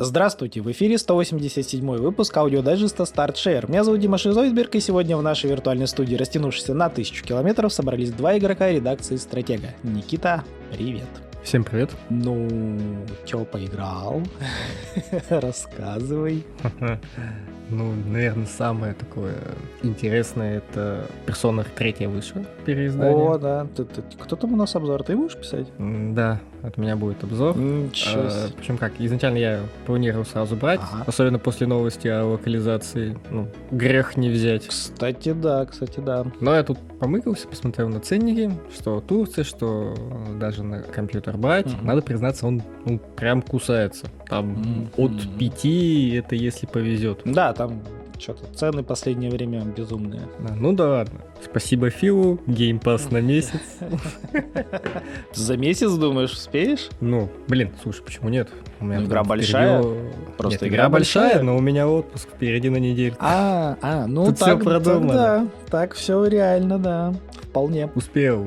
Здравствуйте, 0.00 0.60
в 0.60 0.70
эфире 0.70 0.96
187 0.96 1.84
выпуск 1.96 2.36
аудиодайджеста 2.36 3.02
StartShare. 3.02 3.68
Меня 3.68 3.82
зовут 3.82 3.98
Дима 3.98 4.16
Шизойсберг, 4.16 4.76
и 4.76 4.80
сегодня 4.80 5.16
в 5.16 5.22
нашей 5.24 5.50
виртуальной 5.50 5.88
студии, 5.88 6.14
растянувшейся 6.14 6.72
на 6.72 6.88
тысячу 6.88 7.24
километров, 7.24 7.72
собрались 7.72 8.12
два 8.12 8.38
игрока 8.38 8.70
редакции 8.70 9.16
Стратега. 9.16 9.74
Никита, 9.82 10.44
привет. 10.70 11.08
Всем 11.42 11.64
привет. 11.64 11.90
Ну, 12.10 12.46
чё 13.24 13.44
поиграл? 13.44 14.22
Рассказывай. 15.30 16.44
Ну, 17.70 17.92
наверное, 18.06 18.46
самое 18.46 18.94
такое 18.94 19.34
интересное 19.82 20.56
это 20.56 21.04
персона 21.26 21.66
третья 21.76 22.08
вышла 22.08 22.42
переиздание. 22.64 23.14
О, 23.14 23.36
да. 23.36 23.66
Кто 24.18 24.36
там 24.36 24.54
у 24.54 24.56
нас 24.56 24.74
обзор? 24.74 25.02
Ты 25.02 25.14
будешь 25.14 25.36
писать? 25.36 25.66
Да, 25.78 26.40
от 26.62 26.76
меня 26.76 26.96
будет 26.96 27.22
обзор. 27.24 27.56
Ничего 27.56 28.22
а, 28.24 28.48
Причем 28.56 28.78
как, 28.78 28.92
изначально 28.98 29.38
я 29.38 29.60
планировал 29.86 30.24
сразу 30.24 30.56
брать, 30.56 30.80
ага. 30.82 31.04
особенно 31.06 31.38
после 31.38 31.66
новости 31.66 32.08
о 32.08 32.24
локализации. 32.24 33.16
Ну, 33.30 33.48
грех 33.70 34.16
не 34.16 34.28
взять. 34.28 34.66
Кстати, 34.66 35.32
да, 35.32 35.64
кстати, 35.66 36.00
да. 36.00 36.26
Но 36.40 36.54
я 36.54 36.62
тут 36.62 36.78
помыкался, 36.98 37.46
посмотрел 37.48 37.88
на 37.88 38.00
ценники, 38.00 38.52
что 38.74 39.00
Турция, 39.00 39.44
что 39.44 39.94
даже 40.38 40.62
на 40.62 40.82
компьютер 40.82 41.36
брать. 41.36 41.66
Угу. 41.66 41.84
Надо 41.84 42.02
признаться, 42.02 42.46
он 42.46 42.62
ну, 42.84 42.98
прям 43.16 43.42
кусается. 43.42 44.06
Там 44.28 44.88
угу. 44.96 45.06
от 45.06 45.38
пяти 45.38 46.14
это 46.14 46.34
если 46.34 46.66
повезет. 46.66 47.20
Да, 47.24 47.52
там 47.52 47.82
что-то 48.18 48.46
цены 48.54 48.82
последнее 48.82 49.30
время 49.30 49.60
безумные. 49.62 50.22
А, 50.48 50.54
ну 50.54 50.72
да 50.72 50.88
ладно. 50.88 51.20
Спасибо 51.42 51.90
Филу, 51.90 52.40
Pass 52.46 53.12
на 53.12 53.18
месяц. 53.20 53.60
За 55.34 55.56
месяц, 55.56 55.92
думаешь, 55.92 56.32
успеешь? 56.32 56.88
Ну, 57.00 57.30
блин, 57.46 57.72
слушай, 57.82 58.02
почему 58.02 58.28
нет? 58.28 58.48
У 58.80 58.84
меня 58.84 59.00
ну, 59.00 59.06
игра 59.06 59.24
большая? 59.24 59.84
Просто 60.36 60.64
нет, 60.64 60.72
игра 60.72 60.88
большая, 60.88 61.42
но 61.42 61.56
у 61.56 61.60
меня 61.60 61.88
отпуск 61.88 62.28
впереди 62.28 62.68
на 62.68 62.78
неделю. 62.78 63.16
А, 63.18 63.76
а, 63.82 64.06
ну 64.06 64.26
Тут 64.26 64.38
так, 64.38 64.60
все 64.60 64.64
продумано. 64.64 65.12
да, 65.12 65.46
так 65.70 65.94
все 65.94 66.24
реально, 66.26 66.78
да, 66.78 67.14
вполне. 67.42 67.90
Успел 67.94 68.46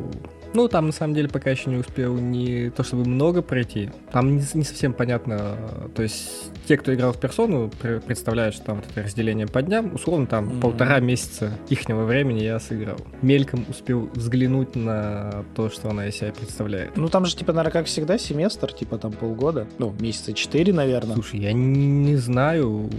ну, 0.54 0.68
там 0.68 0.88
на 0.88 0.92
самом 0.92 1.14
деле 1.14 1.30
пока 1.30 1.50
еще 1.50 1.70
не 1.70 1.78
успел 1.78 2.16
не 2.16 2.70
то 2.72 2.84
чтобы 2.84 3.06
много 3.08 3.42
пройти. 3.42 3.90
Там 4.12 4.36
не, 4.36 4.44
не 4.54 4.64
совсем 4.64 4.94
понятно. 4.94 5.58
То 5.96 6.04
есть 6.04 6.51
те, 6.72 6.78
кто 6.78 6.94
играл 6.94 7.12
в 7.12 7.20
персону, 7.20 7.70
представляют, 8.08 8.56
что 8.56 8.68
там 8.68 8.76
вот 8.78 8.86
это 8.90 9.04
разделение 9.04 9.46
по 9.46 9.62
дням. 9.62 9.94
Условно, 9.94 10.26
там 10.26 10.48
mm-hmm. 10.48 10.62
полтора 10.62 11.02
месяца 11.02 11.52
ихнего 11.68 12.06
времени 12.06 12.44
я 12.44 12.62
сыграл. 12.62 12.96
Мельком 13.22 13.66
успел 13.68 14.10
взглянуть 14.14 14.74
на 14.74 15.44
то, 15.54 15.70
что 15.70 15.90
она 15.90 16.08
из 16.08 16.16
себя 16.16 16.32
представляет. 16.32 16.96
Ну, 16.96 17.10
там 17.10 17.26
же, 17.26 17.36
типа, 17.36 17.52
наверное, 17.52 17.74
как 17.74 17.88
всегда, 17.88 18.18
семестр, 18.18 18.72
типа, 18.72 18.98
там 18.98 19.12
полгода. 19.12 19.68
Ну, 19.80 19.94
месяца 20.00 20.32
четыре, 20.32 20.72
наверное. 20.72 21.16
Слушай, 21.16 21.42
я 21.42 21.52
не 21.52 22.16
знаю. 22.16 22.90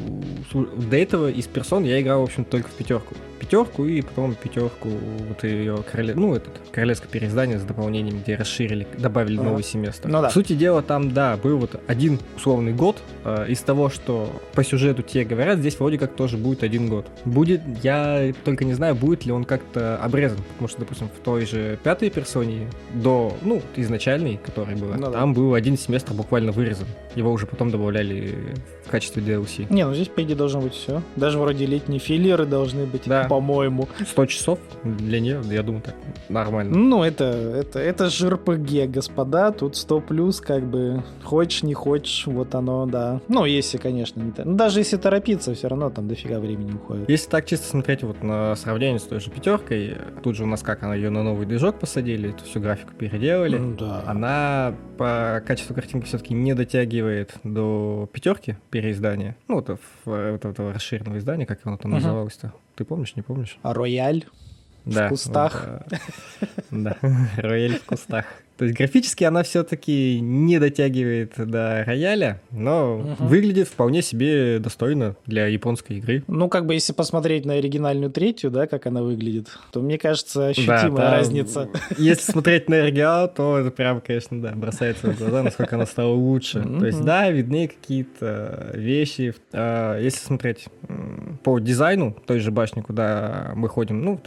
До 0.52 0.96
этого 0.98 1.30
из 1.30 1.46
персон 1.46 1.84
я 1.84 1.98
играл, 1.98 2.20
в 2.20 2.24
общем, 2.24 2.44
только 2.44 2.68
в 2.68 2.72
пятерку 2.72 3.14
пятерку 3.42 3.84
и 3.84 4.02
потом 4.02 4.34
пятерку 4.34 4.88
вот 5.28 5.42
ее 5.42 5.82
короле... 5.90 6.14
ну 6.14 6.34
этот 6.34 6.52
королевское 6.70 7.08
переиздание 7.08 7.58
с 7.58 7.62
дополнением, 7.62 8.20
где 8.20 8.36
расширили, 8.36 8.86
добавили 8.96 9.38
ага. 9.38 9.48
новый 9.48 9.64
семестр. 9.64 10.08
Ну, 10.08 10.22
да. 10.22 10.28
В 10.28 10.32
сути 10.32 10.52
дела 10.54 10.82
там, 10.82 11.12
да, 11.12 11.36
был 11.36 11.58
вот 11.58 11.80
один 11.88 12.20
условный 12.36 12.72
год 12.72 12.96
э, 13.24 13.46
из 13.48 13.60
того, 13.62 13.88
что 13.88 14.30
по 14.54 14.64
сюжету 14.64 15.02
те 15.02 15.24
говорят, 15.24 15.58
здесь 15.58 15.78
вроде 15.78 15.98
как 15.98 16.14
тоже 16.14 16.36
будет 16.36 16.62
один 16.62 16.88
год. 16.88 17.06
Будет, 17.24 17.60
я 17.82 18.32
только 18.44 18.64
не 18.64 18.74
знаю, 18.74 18.94
будет 18.94 19.24
ли 19.24 19.32
он 19.32 19.44
как-то 19.44 19.96
обрезан, 19.96 20.38
потому 20.52 20.68
что, 20.68 20.80
допустим, 20.80 21.08
в 21.08 21.24
той 21.24 21.46
же 21.46 21.78
пятой 21.82 22.10
персоне 22.10 22.68
до, 22.94 23.36
ну, 23.42 23.62
изначальной, 23.76 24.38
которая 24.42 24.76
была, 24.76 24.96
ну, 24.96 25.10
там 25.10 25.32
да. 25.32 25.40
был 25.40 25.54
один 25.54 25.78
семестр 25.78 26.12
буквально 26.12 26.52
вырезан. 26.52 26.86
Его 27.14 27.32
уже 27.32 27.46
потом 27.46 27.70
добавляли 27.70 28.34
в 28.86 28.90
качестве 28.90 29.22
DLC. 29.22 29.66
Не, 29.70 29.86
ну 29.86 29.94
здесь, 29.94 30.08
по 30.08 30.22
идее, 30.22 30.34
должно 30.34 30.60
быть 30.60 30.74
все. 30.74 31.02
Даже 31.16 31.38
вроде 31.38 31.66
летние 31.66 32.00
филлеры 32.00 32.46
должны 32.46 32.86
быть. 32.86 33.02
Да, 33.06 33.24
по-моему. 33.24 33.88
100 34.06 34.26
часов 34.26 34.58
для 34.84 35.20
нее, 35.20 35.40
я 35.50 35.62
думаю, 35.62 35.82
так 35.82 35.94
нормально. 36.28 36.76
Ну, 36.76 37.02
это, 37.02 37.24
это, 37.24 37.78
это 37.78 38.10
же 38.10 38.30
РПГ, 38.30 38.90
господа, 38.90 39.52
тут 39.52 39.76
100 39.76 40.00
плюс, 40.00 40.40
как 40.40 40.64
бы, 40.64 41.02
хочешь, 41.22 41.62
не 41.62 41.74
хочешь, 41.74 42.26
вот 42.26 42.54
оно, 42.54 42.86
да. 42.86 43.20
Ну, 43.28 43.41
если, 43.46 43.78
конечно, 43.78 44.20
не 44.20 44.32
так. 44.32 44.46
Ну, 44.46 44.56
даже 44.56 44.80
если 44.80 44.96
торопиться, 44.96 45.54
все 45.54 45.68
равно 45.68 45.90
там 45.90 46.08
дофига 46.08 46.40
времени 46.40 46.72
уходит. 46.72 47.08
Если 47.08 47.28
так 47.28 47.46
чисто 47.46 47.66
смотреть 47.66 48.02
вот 48.02 48.22
на 48.22 48.54
сравнение 48.56 48.98
с 48.98 49.04
той 49.04 49.20
же 49.20 49.30
пятеркой, 49.30 49.96
тут 50.22 50.36
же 50.36 50.44
у 50.44 50.46
нас 50.46 50.62
как, 50.62 50.82
она 50.82 50.94
ее 50.94 51.10
на 51.10 51.22
новый 51.22 51.46
движок 51.46 51.78
посадили, 51.78 52.30
эту 52.30 52.44
всю 52.44 52.60
графику 52.60 52.92
переделали. 52.94 53.58
Ну, 53.58 53.76
да. 53.76 54.04
Она 54.06 54.74
по 54.98 55.42
качеству 55.46 55.74
картинки 55.74 56.06
все-таки 56.06 56.34
не 56.34 56.54
дотягивает 56.54 57.34
до 57.44 58.08
пятерки 58.12 58.56
переиздания. 58.70 59.36
Ну, 59.48 59.56
вот, 59.56 59.78
вот 60.04 60.44
этого 60.44 60.72
расширенного 60.72 61.18
издания, 61.18 61.46
как 61.46 61.60
оно 61.64 61.76
там 61.76 61.92
uh-huh. 61.92 61.96
называлось-то. 61.96 62.52
Ты 62.76 62.84
помнишь, 62.84 63.16
не 63.16 63.22
помнишь? 63.22 63.58
А 63.62 63.74
рояль 63.74 64.24
да, 64.84 65.06
в 65.06 65.10
кустах. 65.10 65.82
Да, 66.70 66.96
рояль 67.36 67.78
в 67.78 67.84
кустах. 67.84 68.24
То 68.56 68.64
есть 68.64 68.76
графически 68.76 69.24
она 69.24 69.42
все-таки 69.42 70.20
не 70.20 70.58
дотягивает 70.58 71.32
до 71.36 71.84
рояля, 71.86 72.40
но 72.50 72.98
угу. 72.98 73.24
выглядит 73.24 73.68
вполне 73.68 74.02
себе 74.02 74.58
достойно 74.58 75.16
для 75.26 75.46
японской 75.46 75.98
игры. 75.98 76.22
Ну, 76.28 76.48
как 76.48 76.66
бы 76.66 76.74
если 76.74 76.92
посмотреть 76.92 77.44
на 77.44 77.54
оригинальную 77.54 78.10
третью, 78.10 78.50
да, 78.50 78.66
как 78.66 78.86
она 78.86 79.02
выглядит, 79.02 79.48
то 79.72 79.80
мне 79.80 79.98
кажется, 79.98 80.48
ощутимая 80.48 80.90
да, 80.90 81.10
разница. 81.12 81.68
Если 81.98 82.30
смотреть 82.30 82.68
на 82.68 82.76
оригинал, 82.82 83.32
то 83.32 83.58
это 83.58 83.70
прям, 83.70 84.00
конечно, 84.00 84.40
да, 84.40 84.52
бросается 84.52 85.10
в 85.10 85.18
глаза, 85.18 85.42
насколько 85.42 85.76
она 85.76 85.86
стала 85.86 86.12
лучше. 86.12 86.62
То 86.62 86.86
есть, 86.86 87.02
да, 87.02 87.30
видны 87.30 87.68
какие-то 87.68 88.70
вещи. 88.74 89.34
А, 89.52 89.98
если 89.98 90.24
смотреть 90.24 90.66
по 91.42 91.58
дизайну 91.58 92.16
той 92.26 92.38
же 92.40 92.50
башни, 92.50 92.80
куда 92.80 93.52
мы 93.54 93.68
ходим, 93.68 94.02
ну, 94.04 94.20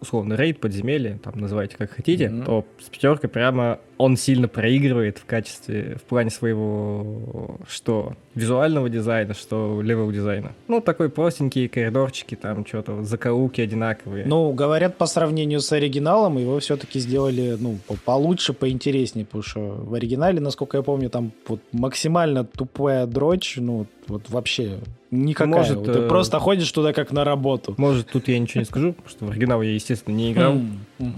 условно 0.00 0.34
рейд, 0.34 0.60
подземелье, 0.60 1.18
там 1.22 1.38
называйте 1.38 1.76
как 1.76 1.90
хотите, 1.92 2.28
то 2.44 2.66
с 2.80 2.88
пятеркой 2.88 3.30
прямо 3.30 3.69
он 3.98 4.16
сильно 4.16 4.48
проигрывает 4.48 5.18
в 5.18 5.26
качестве, 5.26 5.96
в 5.96 6.02
плане 6.02 6.30
своего, 6.30 7.58
что 7.68 8.14
визуального 8.34 8.88
дизайна, 8.88 9.34
что 9.34 9.82
level 9.82 10.10
дизайна. 10.10 10.52
Ну, 10.68 10.80
такой 10.80 11.10
простенькие 11.10 11.68
коридорчики, 11.68 12.34
там 12.34 12.64
что-то, 12.66 13.02
закоулки 13.04 13.60
одинаковые. 13.60 14.24
Ну, 14.26 14.52
говорят, 14.52 14.96
по 14.96 15.06
сравнению 15.06 15.60
с 15.60 15.70
оригиналом, 15.72 16.38
его 16.38 16.58
все-таки 16.60 16.98
сделали, 16.98 17.56
ну, 17.60 17.78
получше, 18.04 18.52
поинтереснее, 18.52 19.26
потому 19.26 19.42
что 19.42 19.60
в 19.60 19.94
оригинале, 19.94 20.40
насколько 20.40 20.78
я 20.78 20.82
помню, 20.82 21.10
там 21.10 21.32
вот 21.46 21.60
максимально 21.72 22.44
тупая 22.44 23.06
дрочь, 23.06 23.56
ну, 23.58 23.86
вот 24.06 24.30
вообще 24.30 24.78
никакая. 25.10 25.54
Может, 25.54 25.84
Ты 25.84 25.90
э... 25.90 26.08
просто 26.08 26.38
ходишь 26.38 26.70
туда 26.70 26.92
как 26.92 27.12
на 27.12 27.24
работу. 27.24 27.74
Может, 27.76 28.10
тут 28.10 28.28
я 28.28 28.38
ничего 28.38 28.60
не 28.60 28.64
скажу, 28.64 28.92
потому 28.92 29.08
что 29.08 29.24
в 29.26 29.30
оригинал 29.30 29.62
я, 29.62 29.72
естественно, 29.72 30.14
не 30.14 30.32
играл. 30.32 30.60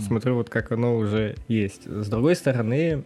Смотрю 0.07 0.37
вот 0.37 0.51
как 0.51 0.73
оно 0.73 0.97
уже 0.97 1.37
есть. 1.49 1.87
С 1.87 2.09
другой 2.09 2.37
стороны, 2.37 3.05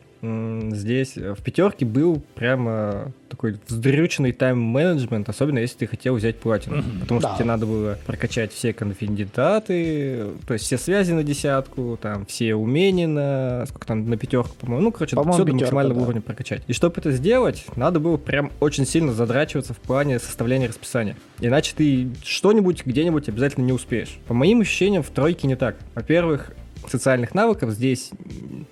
здесь 0.72 1.16
в 1.16 1.42
пятерке 1.42 1.84
был 1.84 2.22
прямо 2.34 3.12
такой 3.28 3.56
вздрюченный 3.66 4.32
тайм-менеджмент, 4.32 5.28
особенно 5.28 5.58
если 5.58 5.78
ты 5.78 5.86
хотел 5.86 6.14
взять 6.14 6.36
платину. 6.36 6.76
Mm-hmm. 6.76 7.00
Потому 7.00 7.20
что 7.20 7.30
да. 7.30 7.36
тебе 7.36 7.44
надо 7.44 7.66
было 7.66 7.98
прокачать 8.06 8.52
все 8.52 8.72
конфидентаты, 8.72 10.26
то 10.46 10.54
есть 10.54 10.64
все 10.66 10.78
связи 10.78 11.12
на 11.12 11.22
десятку, 11.22 11.98
там 12.00 12.26
все 12.26 12.54
умения 12.54 13.08
на 13.08 13.66
сколько 13.66 13.86
там 13.86 14.08
на 14.08 14.16
пятерку, 14.16 14.54
по-моему. 14.60 14.84
Ну, 14.84 14.92
короче, 14.92 15.16
по-моему, 15.16 15.34
все 15.34 15.44
до 15.44 15.52
максимального 15.54 16.00
да. 16.00 16.04
уровня 16.04 16.22
прокачать. 16.22 16.62
И 16.66 16.72
чтобы 16.72 16.94
это 16.98 17.12
сделать, 17.12 17.66
надо 17.76 18.00
было 18.00 18.16
прям 18.16 18.52
очень 18.60 18.86
сильно 18.86 19.12
задрачиваться 19.12 19.74
в 19.74 19.78
плане 19.78 20.18
составления 20.18 20.68
расписания. 20.68 21.16
Иначе 21.40 21.74
ты 21.76 22.08
что-нибудь 22.24 22.84
где-нибудь 22.86 23.28
обязательно 23.28 23.64
не 23.64 23.72
успеешь. 23.72 24.18
По 24.26 24.34
моим 24.34 24.60
ощущениям, 24.60 25.02
в 25.02 25.08
тройке 25.08 25.46
не 25.46 25.56
так. 25.56 25.76
Во-первых, 25.94 26.52
социальных 26.90 27.34
навыков 27.34 27.70
здесь 27.70 28.10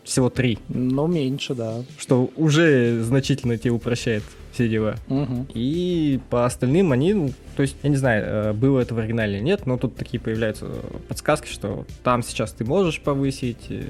всего 0.03 0.31
три. 0.31 0.59
Ну, 0.69 1.07
меньше, 1.07 1.55
да. 1.55 1.83
Что 1.99 2.31
уже 2.37 3.03
значительно 3.03 3.57
тебе 3.57 3.73
упрощает 3.73 4.23
все 4.55 4.69
дела. 4.69 4.95
Угу. 5.09 5.49
И 5.55 6.21
по 6.31 6.47
остальным 6.47 6.93
они, 6.93 7.13
ну, 7.13 7.33
то 7.57 7.63
есть, 7.63 7.77
я 7.83 7.91
не 7.91 7.97
знаю, 7.97 8.25
э, 8.25 8.53
было 8.53 8.81
это 8.81 8.95
в 8.95 8.99
оригинале 8.99 9.39
или 9.39 9.43
нет, 9.43 9.67
но 9.67 9.77
тут 9.77 9.97
такие 9.97 10.21
появляются 10.21 10.67
подсказки, 11.09 11.49
что 11.49 11.85
там 12.05 12.23
сейчас 12.23 12.53
ты 12.53 12.65
можешь 12.65 13.01
повысить, 13.01 13.67
э, 13.69 13.83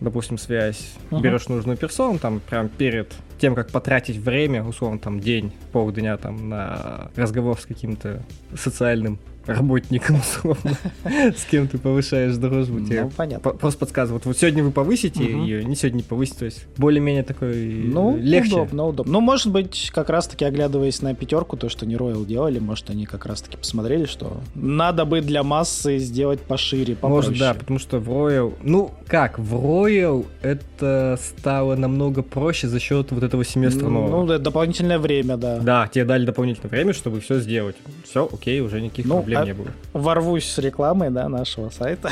допустим, 0.00 0.36
связь, 0.36 0.94
угу. 1.10 1.20
берешь 1.20 1.48
нужную 1.48 1.78
персону, 1.78 2.18
там 2.18 2.40
прям 2.40 2.68
перед 2.68 3.12
тем, 3.38 3.54
как 3.54 3.70
потратить 3.70 4.16
время, 4.16 4.64
условно, 4.64 4.98
там 4.98 5.20
день, 5.20 5.52
полдня 5.72 6.16
там 6.16 6.48
на 6.48 7.10
разговор 7.14 7.58
с 7.60 7.66
каким-то 7.66 8.22
социальным 8.56 9.20
работником, 9.48 10.16
условно, 10.20 10.76
с 11.04 11.44
кем 11.44 11.68
ты 11.68 11.78
повышаешь 11.78 12.36
дружбу. 12.36 12.78
Ну, 12.78 13.10
понятно. 13.16 13.52
Просто 13.52 13.80
подсказывают, 13.80 14.26
вот 14.26 14.36
сегодня 14.36 14.62
вы 14.62 14.70
повысите 14.70 15.24
ее, 15.24 15.64
не 15.64 15.74
сегодня 15.74 15.98
не 15.98 16.02
повысите, 16.02 16.38
то 16.38 16.44
есть 16.44 16.66
более-менее 16.76 17.22
такой 17.22 17.54
ну, 17.84 18.16
легче. 18.16 18.54
удобно, 18.54 18.86
удобно. 18.86 19.12
Ну, 19.12 19.20
может 19.20 19.50
быть, 19.50 19.90
как 19.94 20.10
раз-таки 20.10 20.44
оглядываясь 20.44 21.02
на 21.02 21.14
пятерку, 21.14 21.56
то, 21.56 21.68
что 21.68 21.86
не 21.86 21.94
Royal 21.94 22.24
делали, 22.26 22.58
может, 22.58 22.90
они 22.90 23.06
как 23.06 23.26
раз-таки 23.26 23.56
посмотрели, 23.56 24.04
что 24.04 24.40
надо 24.54 25.04
бы 25.04 25.20
для 25.20 25.42
массы 25.42 25.98
сделать 25.98 26.40
пошире, 26.40 26.94
попроще. 26.94 27.30
Может, 27.30 27.38
да, 27.38 27.54
потому 27.54 27.78
что 27.78 27.98
в 27.98 28.08
Royal... 28.08 28.54
Ну, 28.62 28.92
как, 29.06 29.38
в 29.38 29.54
Royal 29.54 30.26
это 30.42 31.18
стало 31.20 31.76
намного 31.76 32.22
проще 32.22 32.68
за 32.68 32.78
счет 32.78 33.10
вот 33.10 33.22
этого 33.22 33.44
семестра 33.44 33.88
Ну, 33.88 34.26
да, 34.26 34.38
дополнительное 34.38 34.98
время, 34.98 35.36
да. 35.36 35.58
Да, 35.58 35.88
тебе 35.88 36.04
дали 36.04 36.26
дополнительное 36.26 36.70
время, 36.70 36.92
чтобы 36.92 37.20
все 37.20 37.40
сделать. 37.40 37.76
Все, 38.04 38.28
окей, 38.30 38.60
уже 38.60 38.80
никаких 38.80 39.06
ну, 39.06 39.16
проблем 39.16 39.37
а 39.42 39.44
не 39.44 39.54
было. 39.54 39.68
Ворвусь 39.92 40.44
с 40.44 40.58
рекламой, 40.58 41.10
да, 41.10 41.28
нашего 41.28 41.70
сайта. 41.70 42.10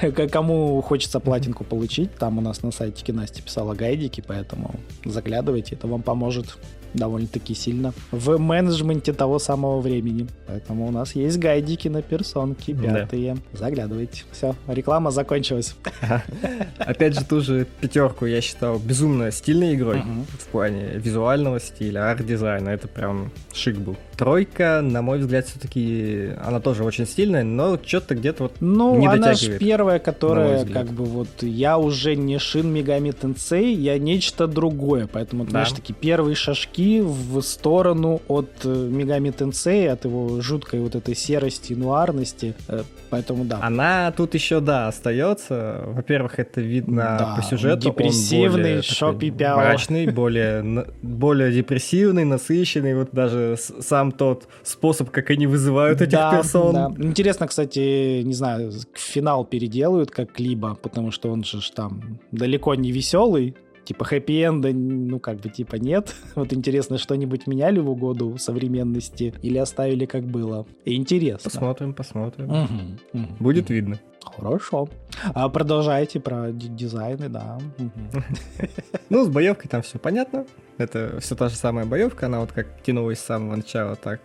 Кому 0.32 0.80
хочется 0.82 1.20
платинку 1.20 1.64
получить, 1.64 2.14
там 2.14 2.38
у 2.38 2.40
нас 2.40 2.62
на 2.62 2.70
сайте 2.72 3.04
Кинасти 3.04 3.40
писала 3.40 3.74
гайдики, 3.74 4.22
поэтому 4.26 4.74
заглядывайте, 5.04 5.74
это 5.74 5.86
вам 5.86 6.02
поможет 6.02 6.58
довольно-таки 6.94 7.54
сильно 7.54 7.92
в 8.10 8.38
менеджменте 8.38 9.12
того 9.12 9.38
самого 9.38 9.80
времени. 9.80 10.26
Поэтому 10.46 10.86
у 10.86 10.90
нас 10.90 11.14
есть 11.14 11.38
гайдики 11.38 11.88
на 11.88 12.02
персонки 12.02 12.72
пятые. 12.72 13.34
Да. 13.34 13.58
Заглядывайте. 13.58 14.24
Все, 14.32 14.54
реклама 14.66 15.10
закончилась. 15.10 15.74
Опять 16.78 17.14
же, 17.14 17.24
ту 17.24 17.40
же 17.40 17.66
пятерку 17.80 18.26
я 18.26 18.40
считал 18.40 18.78
безумно 18.78 19.30
стильной 19.30 19.74
игрой 19.74 20.02
в 20.38 20.46
плане 20.46 20.92
визуального 20.94 21.60
стиля, 21.60 22.10
арт-дизайна. 22.10 22.70
Это 22.70 22.88
прям 22.88 23.30
шик 23.52 23.76
был. 23.76 23.96
Тройка, 24.16 24.80
на 24.82 25.02
мой 25.02 25.18
взгляд, 25.18 25.46
все-таки 25.46 26.30
она 26.44 26.60
тоже 26.60 26.82
очень 26.82 27.06
стильная, 27.06 27.44
но 27.44 27.78
что-то 27.84 28.14
где-то 28.14 28.44
вот 28.44 28.56
ну, 28.60 28.98
не 28.98 29.06
она 29.06 29.34
же 29.34 29.58
первая, 29.58 29.98
которая 29.98 30.64
как 30.64 30.88
бы 30.88 31.04
вот 31.04 31.28
я 31.42 31.78
уже 31.78 32.16
не 32.16 32.38
Shin 32.38 32.72
Megami 32.72 33.12
Tensei, 33.12 33.74
я 33.74 33.98
нечто 33.98 34.46
другое, 34.46 35.08
поэтому, 35.10 35.44
да. 35.44 35.50
знаешь, 35.50 35.72
такие 35.72 35.94
первые 35.94 36.34
шажки 36.34 36.77
в 36.78 37.40
сторону 37.42 38.20
от 38.28 38.50
э, 38.64 38.68
Megami 38.68 39.30
Tensei, 39.30 39.90
от 39.90 40.04
его 40.04 40.40
жуткой 40.40 40.80
вот 40.80 40.94
этой 40.94 41.14
серости, 41.14 41.72
нуарности, 41.72 42.54
э, 42.68 42.82
поэтому 43.10 43.44
да. 43.44 43.58
Она 43.62 44.12
тут 44.12 44.34
еще, 44.34 44.60
да, 44.60 44.88
остается. 44.88 45.84
Во-первых, 45.86 46.38
это 46.38 46.60
видно 46.60 47.16
да, 47.18 47.34
по 47.36 47.42
сюжету. 47.42 47.88
Депрессивный, 47.88 48.82
шопи 48.82 49.30
Мрачный, 49.30 50.06
более, 50.10 50.86
более 51.02 51.52
депрессивный, 51.52 52.24
насыщенный, 52.24 52.94
вот 52.94 53.10
даже 53.12 53.56
сам 53.58 54.12
тот 54.12 54.48
способ, 54.62 55.10
как 55.10 55.30
они 55.30 55.46
вызывают 55.46 56.00
этих 56.00 56.12
да, 56.12 56.30
персон. 56.30 56.74
Да. 56.74 56.94
Интересно, 56.98 57.48
кстати, 57.48 58.22
не 58.22 58.34
знаю, 58.34 58.72
финал 58.94 59.44
переделают 59.44 60.10
как 60.10 60.38
либо, 60.38 60.74
потому 60.74 61.10
что 61.10 61.30
он 61.30 61.44
же 61.44 61.58
там 61.72 62.20
далеко 62.30 62.74
не 62.74 62.92
веселый, 62.92 63.56
типа 63.88 64.04
хэппи-энда, 64.04 64.70
ну, 64.74 65.18
как 65.18 65.38
бы, 65.38 65.48
типа, 65.48 65.76
нет. 65.76 66.14
Вот 66.34 66.52
интересно, 66.52 66.98
что-нибудь 66.98 67.46
меняли 67.46 67.78
в 67.78 67.88
угоду 67.88 68.36
современности 68.36 69.34
или 69.42 69.56
оставили 69.56 70.04
как 70.04 70.24
было? 70.24 70.66
Интересно. 70.84 71.50
Посмотрим, 71.50 71.94
посмотрим. 71.94 72.50
Угу, 72.50 72.74
угу. 73.14 73.26
Будет 73.40 73.70
видно. 73.70 73.98
Хорошо. 74.22 74.88
А 75.34 75.48
продолжайте 75.48 76.20
про 76.20 76.50
дизайны, 76.52 77.30
да. 77.30 77.58
Ну, 79.08 79.24
с 79.24 79.28
боевкой 79.28 79.70
там 79.70 79.80
все 79.80 79.98
понятно. 79.98 80.44
Это 80.76 81.18
все 81.20 81.34
та 81.34 81.48
же 81.48 81.56
самая 81.56 81.86
боевка, 81.86 82.26
она 82.26 82.40
вот 82.40 82.52
как 82.52 82.82
тянулась 82.82 83.18
с 83.18 83.24
самого 83.24 83.56
начала, 83.56 83.96
так 83.96 84.20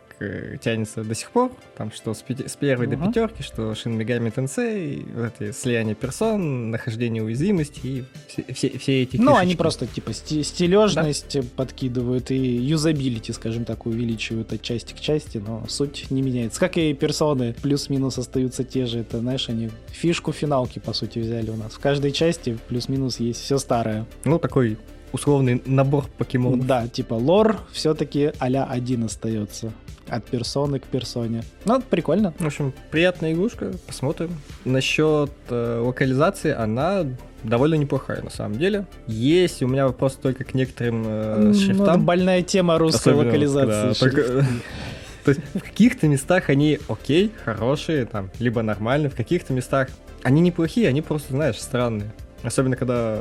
тянется 0.62 1.04
до 1.04 1.16
сих 1.16 1.32
пор. 1.32 1.52
Там 1.78 1.92
что 1.92 2.14
с, 2.14 2.22
пяти, 2.22 2.48
с 2.48 2.56
первой 2.56 2.88
uh-huh. 2.88 2.98
до 2.98 3.08
пятерки, 3.08 3.44
что 3.44 3.74
Шин 3.76 3.98
Мегами 3.98 4.30
Тенсей, 4.30 5.06
вот 5.14 5.34
эти 5.40 5.52
слияние 5.52 5.96
персон, 5.96 6.72
нахождение 6.72 7.24
уязвимости 7.24 7.80
и 7.84 8.04
все, 8.28 8.46
все, 8.54 8.78
все 8.78 9.04
эти 9.04 9.18
Ну, 9.18 9.36
они 9.36 9.56
просто 9.56 9.88
типа 9.88 10.14
стилежность 10.14 11.40
да? 11.40 11.48
подкидывают 11.56 12.32
и 12.32 12.38
юзабилити, 12.38 13.32
скажем 13.34 13.66
так, 13.66 13.86
увеличивают 13.86 14.54
от 14.54 14.62
части 14.62 14.94
к 14.94 15.00
части, 15.00 15.38
но 15.38 15.66
суть 15.68 16.10
не 16.12 16.22
меняется. 16.22 16.60
Как 16.60 16.78
и 16.78 16.94
персоны 16.94 17.56
плюс-минус 17.62 18.18
остаются 18.18 18.64
те 18.64 18.86
же. 18.86 19.00
Это, 19.00 19.20
знаешь, 19.20 19.50
они 19.50 19.70
фишку 19.88 20.32
финалки, 20.32 20.80
по 20.80 20.94
сути, 20.94 21.20
взяли 21.20 21.50
у 21.50 21.56
нас. 21.56 21.74
В 21.74 21.80
каждой 21.80 22.12
части 22.12 22.58
плюс-минус 22.68 23.20
есть 23.20 23.42
все 23.42 23.58
старое. 23.58 24.06
Ну, 24.26 24.40
такой 24.40 24.78
условный 25.14 25.62
набор 25.66 26.06
покемонов. 26.18 26.66
Да, 26.66 26.88
типа 26.88 27.14
лор 27.14 27.60
все-таки 27.72 28.32
а 28.40 28.66
один 28.66 29.06
остается. 29.06 29.72
От 30.08 30.26
персоны 30.26 30.80
к 30.80 30.84
персоне. 30.84 31.44
Ну, 31.66 31.82
прикольно. 31.82 32.34
В 32.38 32.46
общем, 32.46 32.74
приятная 32.92 33.34
игрушка, 33.34 33.72
посмотрим. 33.88 34.32
Насчет 34.66 35.32
э, 35.50 35.82
локализации, 35.84 36.52
она 36.52 37.06
довольно 37.44 37.76
неплохая 37.76 38.22
на 38.22 38.30
самом 38.30 38.58
деле. 38.58 38.86
Есть 39.08 39.62
у 39.64 39.68
меня 39.68 39.88
вопрос 39.88 40.14
только 40.16 40.44
к 40.44 40.54
некоторым 40.54 41.04
э, 41.06 41.54
шрифтам. 41.54 41.78
Ну, 41.78 41.84
это 41.86 41.98
больная 41.98 42.42
тема 42.42 42.78
русской 42.78 43.10
Особенно, 43.10 43.26
локализации. 43.26 43.88
Да, 43.90 43.94
только... 43.94 44.46
То 45.24 45.32
есть 45.32 45.42
в 45.54 45.60
каких-то 45.62 46.08
местах 46.08 46.50
они 46.50 46.80
окей, 46.90 47.32
хорошие, 47.46 48.06
там, 48.06 48.30
либо 48.40 48.62
нормальные, 48.62 49.10
в 49.10 49.16
каких-то 49.16 49.54
местах 49.54 49.88
они 50.22 50.42
неплохие, 50.42 50.90
они 50.90 51.02
просто, 51.02 51.32
знаешь, 51.34 51.60
странные. 51.60 52.12
Особенно, 52.44 52.76
когда 52.76 53.20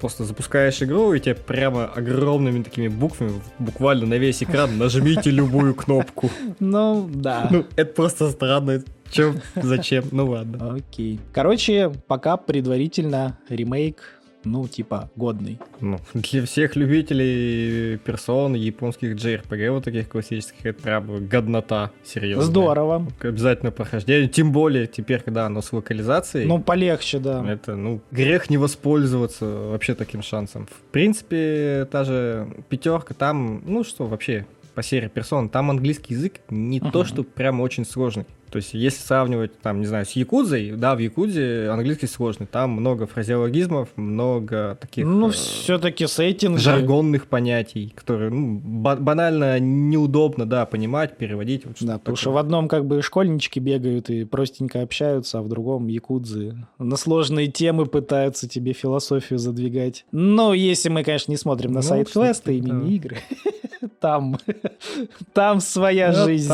просто 0.00 0.24
запускаешь 0.24 0.82
игру, 0.82 1.12
и 1.12 1.20
тебе 1.20 1.34
прямо 1.34 1.84
огромными 1.84 2.62
такими 2.62 2.88
буквами, 2.88 3.40
буквально 3.58 4.06
на 4.06 4.14
весь 4.14 4.42
экран, 4.42 4.78
нажмите 4.78 5.30
любую 5.30 5.74
кнопку. 5.74 6.30
Ну, 6.58 7.08
да. 7.12 7.48
Ну, 7.50 7.66
это 7.76 7.92
просто 7.92 8.30
странно. 8.30 8.82
Чем? 9.10 9.40
Зачем? 9.54 10.04
Ну 10.10 10.30
ладно. 10.30 10.76
Окей. 10.76 11.20
Короче, 11.34 11.92
пока 12.06 12.38
предварительно 12.38 13.38
ремейк 13.50 14.21
ну, 14.44 14.66
типа, 14.68 15.10
годный. 15.16 15.58
Ну, 15.80 15.98
для 16.14 16.44
всех 16.44 16.76
любителей 16.76 17.98
персон 17.98 18.54
японских 18.54 19.16
JRPG 19.16 19.70
вот 19.70 19.84
таких 19.84 20.08
классических, 20.08 20.66
это 20.66 20.82
прям 20.82 21.26
годнота, 21.26 21.90
серьезно. 22.04 22.44
Здорово. 22.44 23.06
Обязательно 23.20 23.70
прохождение, 23.70 24.28
тем 24.28 24.52
более 24.52 24.86
теперь, 24.86 25.20
когда 25.20 25.46
оно 25.46 25.62
с 25.62 25.72
локализацией. 25.72 26.46
Ну, 26.46 26.60
полегче, 26.60 27.18
да. 27.18 27.44
Это, 27.46 27.76
ну, 27.76 28.00
грех 28.10 28.50
не 28.50 28.56
воспользоваться 28.56 29.46
вообще 29.46 29.94
таким 29.94 30.22
шансом. 30.22 30.66
В 30.66 30.92
принципе, 30.92 31.88
та 31.90 32.04
же 32.04 32.48
пятерка 32.68 33.14
там, 33.14 33.62
ну 33.64 33.84
что, 33.84 34.06
вообще, 34.06 34.46
по 34.74 34.82
серии 34.82 35.08
персон, 35.08 35.48
там 35.48 35.70
английский 35.70 36.14
язык 36.14 36.40
не 36.48 36.80
uh-huh. 36.80 36.90
то, 36.90 37.04
что 37.04 37.22
прям 37.22 37.60
очень 37.60 37.84
сложный. 37.84 38.26
То 38.52 38.56
есть, 38.56 38.74
если 38.74 39.00
сравнивать, 39.00 39.58
там, 39.60 39.80
не 39.80 39.86
знаю, 39.86 40.04
с 40.04 40.10
Якудзой, 40.10 40.72
да, 40.72 40.94
в 40.94 40.98
Якудзе 40.98 41.70
английский 41.70 42.06
сложный, 42.06 42.46
там 42.46 42.72
много 42.72 43.06
фразеологизмов, 43.06 43.88
много 43.96 44.76
таких... 44.78 45.06
Ну, 45.06 45.30
э, 45.30 45.32
все-таки 45.32 46.06
сеттинг... 46.06 46.58
Жаргонных 46.58 47.28
понятий, 47.28 47.94
которые, 47.96 48.30
ну, 48.30 48.58
банально 48.60 49.58
неудобно, 49.58 50.44
да, 50.44 50.66
понимать, 50.66 51.16
переводить. 51.16 51.64
Вот 51.64 51.76
да, 51.80 51.96
потому 51.96 52.16
что 52.16 52.32
в 52.32 52.36
одном 52.36 52.68
как 52.68 52.84
бы 52.84 53.00
школьнички 53.00 53.58
бегают 53.58 54.10
и 54.10 54.24
простенько 54.26 54.82
общаются, 54.82 55.38
а 55.38 55.42
в 55.42 55.48
другом 55.48 55.86
Якудзы 55.86 56.54
на 56.78 56.96
сложные 56.96 57.46
темы 57.46 57.86
пытаются 57.86 58.46
тебе 58.46 58.74
философию 58.74 59.38
задвигать. 59.38 60.04
Но 60.12 60.52
если 60.52 60.90
мы, 60.90 61.04
конечно, 61.04 61.30
не 61.30 61.38
смотрим 61.38 61.70
на 61.72 61.80
ну, 61.80 61.82
сайт-квесты 61.82 62.58
и 62.58 62.60
мини-игры, 62.60 63.16
там, 64.00 64.36
там 65.32 65.60
своя 65.60 66.12
ну, 66.12 66.24
жизнь. 66.26 66.52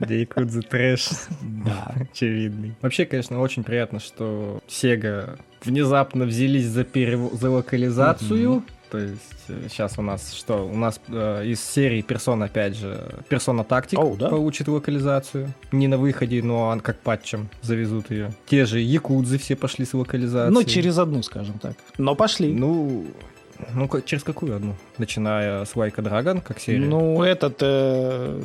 Там. 0.00 0.10
Якудза 0.10 0.62
трэш. 0.62 1.08
Да. 1.40 1.94
Очевидный. 2.12 2.74
Вообще, 2.80 3.04
конечно, 3.04 3.40
очень 3.40 3.64
приятно, 3.64 4.00
что 4.00 4.60
Sega 4.68 5.38
внезапно 5.62 6.24
взялись 6.24 6.66
за, 6.66 6.84
перев... 6.84 7.32
за 7.32 7.50
локализацию. 7.50 8.64
То 8.90 8.98
есть 8.98 9.22
сейчас 9.68 9.98
э, 9.98 10.00
у 10.00 10.02
нас 10.02 10.32
что? 10.32 10.66
У 10.66 10.76
нас 10.76 11.00
э, 11.08 11.46
из 11.46 11.62
серии 11.62 12.02
Persona, 12.02 12.46
опять 12.46 12.76
же, 12.76 13.14
Persona 13.28 13.66
Tactic 13.66 13.94
oh, 13.94 14.16
да? 14.16 14.28
получит 14.28 14.66
локализацию. 14.66 15.54
Не 15.70 15.86
на 15.86 15.96
выходе, 15.96 16.42
но 16.42 16.78
как 16.82 16.98
патчем 16.98 17.48
завезут 17.62 18.10
ее. 18.10 18.32
Те 18.46 18.64
же 18.64 18.80
Якудзы 18.80 19.38
все 19.38 19.54
пошли 19.54 19.84
с 19.84 19.94
локализацией. 19.94 20.52
Ну, 20.52 20.64
через 20.64 20.98
одну, 20.98 21.22
скажем 21.22 21.58
так. 21.60 21.74
Но 21.98 22.16
пошли. 22.16 22.52
Ну, 22.52 23.06
ну, 23.74 23.88
через 24.04 24.24
какую 24.24 24.56
одну? 24.56 24.74
Начиная 24.98 25.64
с 25.64 25.74
Вайка 25.76 26.02
Драгон, 26.02 26.40
как 26.40 26.60
серия? 26.60 26.86
Ну, 26.86 27.22
этот, 27.22 27.58
э, 27.60 28.40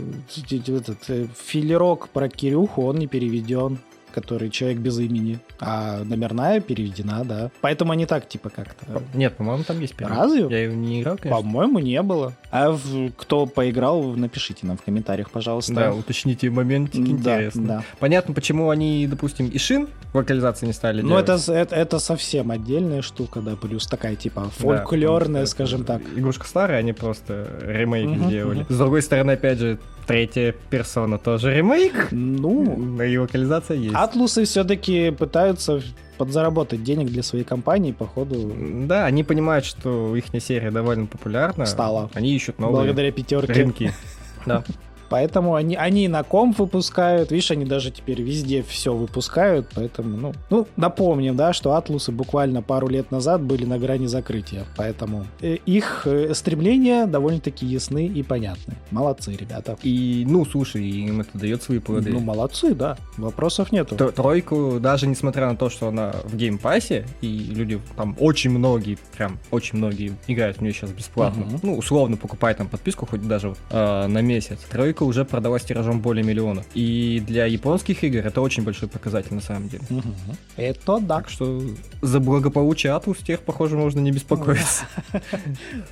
этот 0.67 1.09
э, 1.09 1.27
филерок 1.45 2.09
про 2.09 2.29
Кирюху, 2.29 2.83
он 2.83 2.97
не 2.97 3.07
переведен 3.07 3.79
который 4.15 4.49
человек 4.49 4.79
без 4.79 4.97
имени, 4.97 5.39
а 5.59 6.01
номерная 6.05 6.61
переведена, 6.61 7.25
да. 7.25 7.51
Поэтому 7.59 7.91
они 7.91 8.05
так, 8.05 8.29
типа, 8.29 8.49
как-то... 8.49 9.03
Нет, 9.13 9.35
по-моему, 9.35 9.63
там 9.65 9.81
есть 9.81 9.93
перевод. 9.93 10.17
Разве? 10.17 10.47
Я 10.49 10.67
не 10.67 11.01
играл, 11.01 11.17
конечно. 11.17 11.41
По-моему, 11.41 11.79
не 11.79 12.01
было. 12.01 12.33
А 12.49 12.71
в... 12.71 13.11
кто 13.17 13.45
поиграл, 13.45 14.01
напишите 14.13 14.65
нам 14.65 14.77
в 14.77 14.83
комментариях, 14.83 15.29
пожалуйста. 15.29 15.73
Да, 15.73 15.93
уточните 15.93 16.49
моментик, 16.49 17.05
интересно. 17.05 17.67
Да, 17.67 17.77
да. 17.79 17.83
Понятно, 17.99 18.33
почему 18.33 18.69
они, 18.69 19.05
допустим, 19.05 19.49
и 19.49 19.57
шин 19.57 19.89
в 20.13 20.15
локализации 20.15 20.67
не 20.67 20.73
стали 20.73 21.01
Ну, 21.01 21.17
это, 21.17 21.37
это, 21.47 21.75
это 21.75 21.99
совсем 21.99 22.51
отдельная 22.51 23.01
штука, 23.01 23.41
да, 23.41 23.57
плюс 23.57 23.85
такая, 23.85 24.15
типа, 24.15 24.49
фольклорная, 24.57 25.41
да, 25.41 25.47
скажем 25.47 25.83
так. 25.83 26.01
Игрушка 26.15 26.47
старая, 26.47 26.79
они 26.79 26.93
просто 26.93 27.49
ремейк 27.61 28.11
угу, 28.11 28.29
сделали. 28.29 28.61
Угу. 28.61 28.73
С 28.73 28.77
другой 28.77 29.01
стороны, 29.01 29.31
опять 29.31 29.59
же, 29.59 29.77
третья 30.05 30.53
персона 30.69 31.17
тоже 31.17 31.53
ремейк. 31.53 32.09
Ну, 32.11 33.01
и 33.01 33.17
локализация 33.17 33.77
есть. 33.77 33.95
Атлусы 33.95 34.45
все-таки 34.45 35.11
пытаются 35.11 35.81
подзаработать 36.17 36.83
денег 36.83 37.07
для 37.07 37.23
своей 37.23 37.43
компании, 37.43 37.91
походу. 37.91 38.53
Да, 38.87 39.05
они 39.05 39.23
понимают, 39.23 39.65
что 39.65 40.15
их 40.15 40.25
серия 40.39 40.71
довольно 40.71 41.05
популярна. 41.07 41.65
Стала. 41.65 42.09
Они 42.13 42.33
ищут 42.33 42.59
новые 42.59 42.85
Благодаря 42.85 43.11
пятерке. 43.11 43.53
рынки. 43.53 43.91
Да. 44.45 44.63
Поэтому 45.09 45.55
они, 45.55 45.75
они 45.75 46.07
на 46.07 46.23
комп 46.23 46.59
выпускают, 46.59 47.31
видишь, 47.31 47.51
они 47.51 47.65
даже 47.65 47.91
теперь 47.91 48.21
везде 48.21 48.63
все 48.63 48.93
выпускают, 48.95 49.67
поэтому, 49.75 50.17
ну, 50.17 50.33
ну, 50.49 50.67
напомним, 50.75 51.35
да, 51.35 51.53
что 51.53 51.73
Атлусы 51.75 52.11
буквально 52.11 52.61
пару 52.61 52.87
лет 52.87 53.11
назад 53.11 53.41
были 53.41 53.65
на 53.65 53.77
грани 53.77 54.07
закрытия, 54.07 54.65
поэтому 54.75 55.25
э, 55.41 55.55
их 55.65 56.03
э, 56.05 56.33
стремления 56.33 57.05
довольно-таки 57.05 57.65
ясны 57.65 58.07
и 58.07 58.23
понятны. 58.23 58.75
Молодцы, 58.91 59.35
ребята. 59.35 59.77
И, 59.83 60.25
ну, 60.27 60.45
слушай, 60.45 60.83
им 60.83 61.21
это 61.21 61.37
дает 61.37 61.61
свои 61.63 61.79
плоды. 61.79 62.11
Ну, 62.11 62.19
молодцы, 62.19 62.73
да, 62.73 62.97
вопросов 63.17 63.71
нету. 63.71 63.95
Т- 63.95 64.11
Тройку, 64.11 64.79
даже 64.79 65.07
несмотря 65.07 65.47
на 65.47 65.55
то, 65.57 65.69
что 65.69 65.87
она 65.89 66.13
в 66.23 66.35
Game 66.35 66.63
Pass 66.63 66.91
е, 66.91 67.05
и 67.21 67.27
люди 67.27 67.79
там 67.95 68.15
очень 68.19 68.49
многие, 68.51 68.97
прям 69.17 69.37
очень 69.51 69.77
многие 69.77 70.13
играют 70.27 70.57
в 70.57 70.61
нее 70.61 70.73
сейчас 70.73 70.91
бесплатно, 70.91 71.45
Мгм. 71.45 71.59
ну, 71.63 71.77
условно 71.77 72.17
покупай 72.17 72.53
там 72.55 72.67
подписку 72.67 73.05
хоть 73.05 73.27
даже 73.27 73.55
э, 73.69 74.07
на 74.07 74.21
месяц. 74.21 74.59
Тройка 74.71 74.94
уже 75.03 75.25
продалась 75.25 75.63
тиражом 75.63 76.01
более 76.01 76.23
миллиона. 76.23 76.63
И 76.73 77.21
для 77.25 77.45
японских 77.45 78.03
игр 78.03 78.19
это 78.19 78.41
очень 78.41 78.63
большой 78.63 78.87
показатель 78.87 79.33
на 79.33 79.41
самом 79.41 79.69
деле. 79.69 79.83
Мгм. 79.89 80.15
Это 80.55 80.99
да. 80.99 81.15
Так 81.15 81.29
что 81.29 81.61
за 82.01 82.19
благополучие 82.19 82.91
Atlus 82.91 83.17
тех, 83.19 83.41
похоже, 83.41 83.77
можно 83.77 83.99
не 83.99 84.11
беспокоиться. 84.11 84.85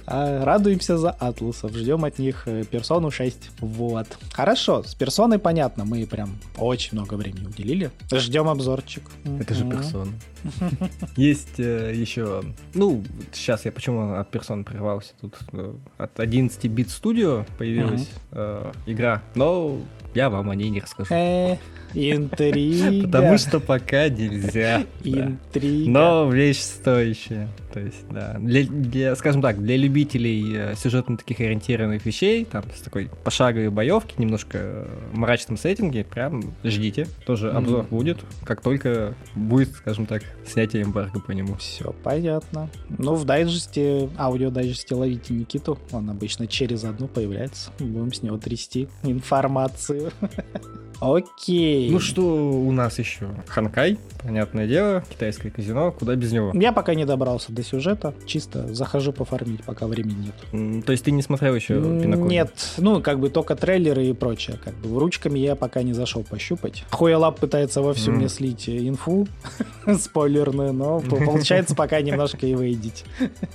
А, 0.05 0.43
Радуемся 0.43 0.97
за 0.97 1.11
Atlus 1.11 1.50
ов, 1.50 1.73
ждем 1.73 2.03
от 2.03 2.19
них 2.19 2.43
э, 2.45 2.63
персону 2.69 3.09
6. 3.09 3.51
Вот. 3.59 4.07
Хорошо, 4.33 4.83
с 4.83 4.93
персоной 4.95 5.39
понятно, 5.39 5.85
мы 5.85 6.05
прям 6.05 6.37
очень 6.57 6.97
много 6.97 7.15
времени 7.15 7.47
уделили. 7.47 7.91
Ждем 8.11 8.47
обзорчик. 8.47 9.03
Это 9.39 9.53
же 9.53 9.65
персона. 9.65 10.11
Есть 11.15 11.59
э, 11.59 11.93
еще, 11.95 12.43
ну, 12.73 13.03
сейчас 13.31 13.65
я 13.65 13.71
почему 13.71 14.15
от 14.15 14.29
персон 14.29 14.63
прервался, 14.63 15.13
тут 15.21 15.35
э, 15.53 15.73
от 15.97 16.19
11 16.19 16.65
бит 16.65 16.87
Studio 16.87 17.47
появилась 17.57 18.09
э, 18.31 18.71
игра, 18.93 19.21
но 19.35 19.77
я 20.13 20.29
вам 20.29 20.49
о 20.49 20.55
ней 20.55 20.69
не 20.69 20.79
расскажу. 20.79 21.13
Э, 21.13 21.57
Интрига. 21.93 23.07
Потому 23.07 23.37
что 23.37 23.59
пока 23.59 24.09
нельзя. 24.09 24.83
Интрига. 25.03 25.89
Но 25.89 26.29
вещь 26.29 26.61
стоящая. 26.61 27.47
То 27.73 27.79
есть, 27.79 28.07
да. 28.11 28.37
Для, 28.39 28.63
для, 28.65 29.15
скажем 29.15 29.41
так, 29.41 29.59
для 29.59 29.75
любителей 29.77 30.53
э, 30.55 30.75
сюжетно 30.75 31.17
таких 31.17 31.39
ориентированных 31.39 32.05
вещей, 32.05 32.45
там, 32.45 32.63
с 32.75 32.81
такой 32.81 33.09
пошаговой 33.23 33.69
боевки, 33.69 34.13
немножко 34.19 34.59
э, 34.61 34.87
мрачном 35.13 35.57
сеттинге, 35.57 36.03
прям 36.03 36.53
ждите. 36.63 37.07
Тоже 37.25 37.47
Мгм. 37.47 37.57
обзор 37.57 37.85
будет, 37.89 38.19
как 38.43 38.61
только 38.61 39.15
будет, 39.33 39.71
скажем 39.71 40.05
так, 40.05 40.21
снятие 40.45 40.83
эмбарго 40.83 41.19
по 41.19 41.31
нему. 41.31 41.55
Все 41.55 41.95
понятно. 42.03 42.69
Ну, 42.89 43.15
в 43.15 43.25
дайджесте, 43.25 44.07
аудиодайджесте 44.19 44.93
ловите 44.93 45.33
Никиту. 45.33 45.79
Он 45.91 46.11
обычно 46.11 46.45
через 46.45 46.83
одну 46.83 47.07
появляется. 47.07 47.71
Будем 47.79 48.13
с 48.13 48.21
него 48.21 48.37
трясти 48.37 48.87
информацию. 49.01 50.11
Окей. 51.03 51.89
Ну 51.91 51.99
что 51.99 52.21
у 52.23 52.71
нас 52.71 52.97
еще? 52.97 53.27
Ханкай, 53.47 53.97
понятное 54.21 54.67
дело, 54.67 55.03
китайское 55.09 55.51
казино, 55.51 55.91
куда 55.91 56.15
без 56.15 56.31
него. 56.31 56.51
Я 56.53 56.71
пока 56.71 56.95
не 56.95 57.03
добрался 57.03 57.51
до 57.51 57.61
сюжета. 57.61 58.13
Чисто 58.25 58.73
захожу 58.73 59.11
пофармить, 59.11 59.63
пока 59.65 59.85
времени 59.87 60.31
нет. 60.53 60.85
То 60.85 60.93
есть 60.93 61.03
ты 61.03 61.11
не 61.11 61.21
смотрел 61.21 61.55
еще 61.55 61.73
М, 61.75 62.01
Пинокоида? 62.01 62.29
Нет, 62.29 62.53
ну, 62.77 63.01
как 63.01 63.19
бы 63.19 63.29
только 63.29 63.57
трейлеры 63.57 64.05
и 64.05 64.13
прочее. 64.13 64.57
Как 64.63 64.73
бы 64.75 64.97
ручками 64.97 65.39
я 65.39 65.55
пока 65.57 65.83
не 65.83 65.91
зашел 65.91 66.23
пощупать. 66.23 66.85
Хуялап 66.91 67.37
пытается 67.37 67.81
вовсю 67.81 68.11
М. 68.11 68.17
мне 68.19 68.29
слить 68.29 68.69
инфу 68.69 69.27
спойлерную, 69.99 70.71
но 70.71 71.01
по- 71.01 71.17
получается 71.25 71.75
пока 71.75 71.99
немножко 71.99 72.47
и 72.47 72.55
выйдеть. 72.55 73.03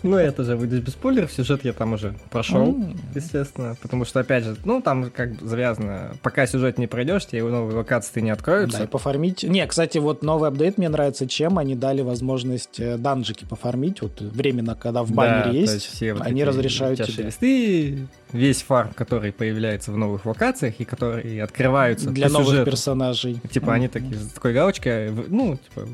Ну, 0.03 0.19
это 0.19 0.45
же 0.45 0.55
выйдет 0.55 0.85
без 0.85 0.93
спойлеров, 0.93 1.33
сюжет 1.33 1.65
я 1.65 1.73
там 1.73 1.95
уже 1.95 2.15
прошел. 2.31 2.77
Естественно, 3.15 3.75
потому 3.81 4.05
что, 4.05 4.21
опять 4.21 4.45
же, 4.45 4.57
ну, 4.67 4.83
там 4.83 5.11
как 5.11 5.41
завязано, 5.41 6.13
пока 6.23 6.47
сюжет 6.47 6.77
не 6.77 6.87
пройдешь, 6.87 7.25
тебе 7.27 7.38
новые 7.41 7.77
локации 7.77 8.21
не 8.21 8.27
Да, 8.27 8.33
и 8.33 8.35
откроются. 8.35 8.87
пофармить. 8.87 9.43
Не, 9.43 9.67
кстати, 9.67 9.99
вот 9.99 10.23
новый 10.23 10.49
апдейт 10.49 10.79
мне 10.79 10.89
нравится 10.89 11.27
чем. 11.27 11.59
Они 11.59 11.75
дали 11.75 12.03
возможность 12.03 12.79
э, 12.81 12.97
данжики 12.97 13.45
пофармить. 13.45 14.03
Вот 14.03 14.21
временно, 14.21 14.75
когда 14.75 15.03
в 15.03 15.09
Да, 15.11 15.15
баннере 15.15 15.67
то 15.67 15.73
есть, 15.75 15.87
все 15.87 16.15
вот 16.15 16.23
они 16.27 16.45
разрешают 16.45 17.03
тебе. 17.05 17.25
листы, 17.25 18.07
весь 18.33 18.63
фарм, 18.63 18.91
который 18.95 19.33
появляется 19.33 19.93
в 19.93 19.97
новых 19.97 20.27
локациях 20.27 20.75
и 20.79 20.85
которые 20.85 21.43
открываются 21.43 22.11
Для 22.11 22.29
новых 22.29 22.49
сюжету. 22.49 22.71
персонажей. 22.71 23.41
Типа 23.51 23.73
они 23.75 23.89
такие, 23.89 24.15
с 24.17 24.29
такой 24.33 24.53
галочкой, 24.53 25.11
в- 25.11 25.31
ну, 25.33 25.57
типа, 25.57 25.89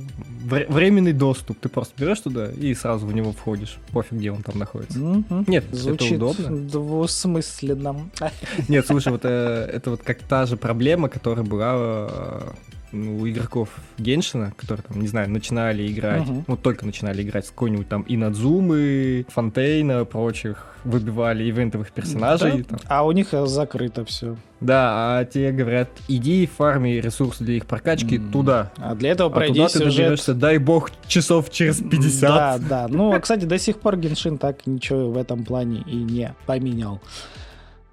вре- 0.44 0.66
временный 0.68 1.12
доступ. 1.12 1.58
Ты 1.60 1.68
просто 1.68 1.94
берешь 1.96 2.20
туда 2.20 2.50
и 2.50 2.74
сразу 2.74 3.06
в 3.06 3.12
него 3.14 3.32
входишь. 3.32 3.78
Пофиг, 3.92 4.12
где 4.12 4.30
он 4.32 4.42
там 4.42 4.58
находится. 4.58 4.98
Мгм. 4.98 5.44
Нет, 5.46 5.64
Звучит 5.72 6.12
это 6.12 6.26
удобно. 6.26 6.56
двусмысленно. 6.68 7.96
Нет, 8.68 8.86
слушай, 8.86 9.12
вот 9.12 9.20
э, 9.24 9.70
это 9.72 9.90
вот 9.90 10.02
как 10.02 10.18
та 10.18 10.46
же 10.46 10.56
проблема, 10.56 11.08
которая 11.08 11.44
была 11.44 11.72
э, 11.76 12.40
у 12.94 13.28
игроков 13.28 13.68
Геншина, 13.98 14.52
которые 14.56 14.84
там, 14.86 15.00
не 15.00 15.08
знаю, 15.08 15.28
начинали 15.30 15.86
играть, 15.90 16.26
Мгм. 16.26 16.44
вот 16.46 16.62
только 16.62 16.86
начинали 16.86 17.22
играть 17.22 17.46
с 17.46 17.50
какой-нибудь 17.50 17.88
там 17.88 18.04
Инадзумы, 18.08 19.26
Фонтейна, 19.28 20.04
прочих, 20.04 20.66
выбивали 20.84 21.48
ивентовых 21.48 21.90
персонажей. 21.92 22.58
Да. 22.68 22.76
там. 22.76 22.78
А 22.88 23.06
у 23.06 23.12
них 23.12 23.32
э, 23.32 23.46
закрыто 23.46 24.04
все. 24.04 24.36
Да, 24.60 25.18
а 25.18 25.24
те 25.24 25.50
говорят, 25.50 25.88
иди 26.08 26.46
фарми 26.46 26.90
ресурсы 27.00 27.42
для 27.44 27.56
их 27.56 27.66
прокачки 27.66 28.16
М. 28.16 28.30
туда. 28.30 28.70
А 28.76 28.94
для 28.94 29.10
этого 29.10 29.30
А 29.30 29.32
пройди 29.32 29.54
туда 29.54 29.68
ты 29.68 29.78
сюжет. 29.78 29.96
доберешься, 29.96 30.34
дай 30.34 30.58
бог, 30.58 30.90
часов 31.06 31.50
через 31.50 31.80
50. 31.80 32.20
Да, 32.20 32.58
да. 32.58 32.86
Ну, 32.88 33.18
кстати, 33.20 33.44
до 33.44 33.58
сих 33.58 33.78
пор 33.80 33.96
Геншин 33.96 34.38
так 34.38 34.66
ничего 34.66 35.10
в 35.10 35.16
этом 35.18 35.44
плане 35.44 35.82
и 35.86 35.96
не 35.96 36.34
поменял. 36.46 37.00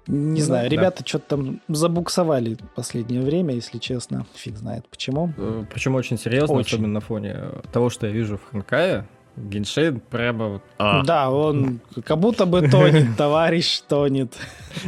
Не 0.06 0.40
Ну, 0.40 0.46
знаю, 0.46 0.68
да. 0.68 0.76
ребята 0.76 1.04
что-то 1.06 1.36
там 1.36 1.60
забуксовали 1.68 2.54
в 2.54 2.74
последнее 2.74 3.20
время, 3.22 3.54
если 3.54 3.78
честно. 3.78 4.26
Фиг 4.34 4.56
знает 4.56 4.88
почему. 4.88 5.32
Причем 5.72 5.94
очень 5.94 6.18
серьезно, 6.18 6.56
Очень. 6.56 6.76
особенно 6.76 6.94
на 6.94 7.00
фоне 7.00 7.36
того, 7.72 7.88
что 7.90 8.06
я 8.06 8.12
вижу 8.12 8.36
в 8.38 8.50
Ханкае. 8.50 9.06
Геншин 9.34 10.00
прямо 10.10 10.48
вот... 10.48 10.62
а, 10.76 11.02
Да, 11.04 11.30
он 11.30 11.80
как 12.04 12.18
будто 12.18 12.44
бы 12.44 12.68
тонет, 12.68 13.06
товарищ 13.16 13.80
тонет. 13.80 14.36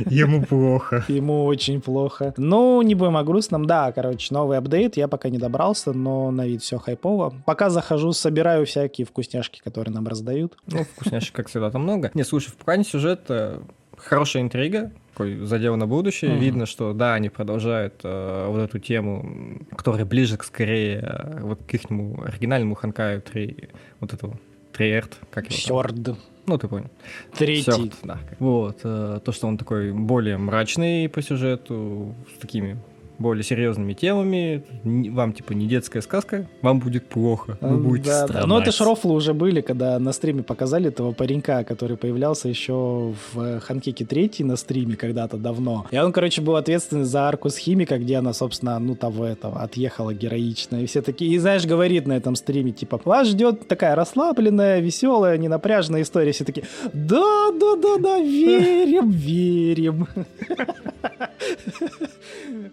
Ему 0.04 0.42
плохо. 0.44 1.02
Ему 1.08 1.46
очень 1.46 1.80
плохо. 1.80 2.34
Ну, 2.36 2.82
не 2.82 2.94
будем 2.94 3.16
о 3.16 3.24
грустном. 3.24 3.64
Да, 3.64 3.90
короче, 3.92 4.34
новый 4.34 4.58
апдейт. 4.58 4.98
Я 4.98 5.08
пока 5.08 5.30
не 5.30 5.38
добрался, 5.38 5.94
но 5.94 6.30
на 6.30 6.46
вид 6.46 6.60
все 6.60 6.78
хайпово. 6.78 7.32
Пока 7.46 7.70
захожу, 7.70 8.12
собираю 8.12 8.66
всякие 8.66 9.06
вкусняшки, 9.06 9.62
которые 9.64 9.94
нам 9.94 10.06
раздают. 10.06 10.58
Ну, 10.66 10.84
вкусняшек, 10.84 11.32
как 11.34 11.48
всегда, 11.48 11.70
там 11.70 11.82
много. 11.84 12.10
Не, 12.12 12.22
слушай, 12.24 12.50
в 12.50 12.56
плане 12.56 12.84
сюжета 12.84 13.62
хорошая 13.96 14.42
интрига, 14.42 14.92
такой 15.14 15.46
задел 15.46 15.76
на 15.76 15.86
будущее. 15.86 16.32
Мгм. 16.32 16.40
Видно, 16.40 16.66
что 16.66 16.92
да, 16.92 17.14
они 17.14 17.28
продолжают 17.28 17.94
э, 18.02 18.46
вот 18.48 18.58
эту 18.58 18.78
тему, 18.80 19.60
которая 19.76 20.04
ближе 20.04 20.36
к 20.36 20.44
скорее 20.44 20.98
э, 21.02 21.40
вот 21.42 21.60
к 21.62 21.72
ихнему 21.72 22.24
оригинальному 22.24 22.74
Ханкаю 22.74 23.22
3, 23.22 23.68
вот 24.00 24.12
этого 24.12 24.38
Триэрт, 24.72 25.16
как 25.30 25.46
его? 25.46 25.56
Сёрд. 25.56 26.18
Ну, 26.46 26.58
ты 26.58 26.68
понял. 26.68 26.90
Третий. 27.36 27.62
Сёрд, 27.62 27.94
да. 28.02 28.18
Вот, 28.38 28.80
э, 28.82 29.20
то, 29.24 29.32
что 29.32 29.46
он 29.46 29.56
такой 29.56 29.92
более 29.92 30.36
мрачный 30.36 31.08
по 31.08 31.22
сюжету, 31.22 32.14
с 32.34 32.40
такими 32.40 32.76
более 33.18 33.44
серьезными 33.44 33.92
темами. 33.92 34.64
Вам, 34.84 35.32
типа, 35.32 35.52
не 35.52 35.66
детская 35.66 36.00
сказка, 36.02 36.46
вам 36.62 36.80
будет 36.80 37.06
плохо, 37.08 37.56
вы 37.60 37.78
будете 37.78 38.10
Да, 38.10 38.20
да. 38.22 38.26
страдать. 38.26 38.48
Ну, 38.48 38.58
это 38.58 38.72
ж 38.72 38.80
рофлы 38.80 39.12
уже 39.14 39.34
были, 39.34 39.60
когда 39.60 39.98
на 39.98 40.12
стриме 40.12 40.42
показали 40.42 40.88
этого 40.88 41.12
паренька, 41.12 41.64
который 41.64 41.96
появлялся 41.96 42.48
еще 42.48 43.14
в 43.32 43.60
Ханкеке 43.60 44.04
3 44.04 44.32
на 44.40 44.56
стриме 44.56 44.96
когда-то 44.96 45.36
давно. 45.36 45.86
И 45.90 45.98
он, 45.98 46.12
короче, 46.12 46.40
был 46.42 46.56
ответственный 46.56 47.04
за 47.04 47.28
арку 47.28 47.50
с 47.50 47.56
химика, 47.56 47.98
где 47.98 48.16
она, 48.16 48.32
собственно, 48.32 48.78
ну, 48.78 48.94
того 48.96 49.24
этого, 49.24 49.60
отъехала 49.60 50.12
героично. 50.14 50.76
И 50.82 50.86
все 50.86 51.02
такие, 51.02 51.32
и, 51.32 51.38
знаешь, 51.38 51.64
говорит 51.66 52.06
на 52.06 52.14
этом 52.14 52.34
стриме, 52.36 52.72
типа, 52.72 53.00
вас 53.04 53.28
ждет 53.28 53.68
такая 53.68 53.94
расслабленная, 53.94 54.80
веселая, 54.80 55.38
ненапряженная 55.38 56.02
история. 56.02 56.32
Все 56.32 56.44
такие, 56.44 56.66
да, 56.92 57.50
да, 57.60 57.76
да, 57.76 57.98
да, 57.98 58.18
верим, 58.20 59.10
верим. 59.10 60.06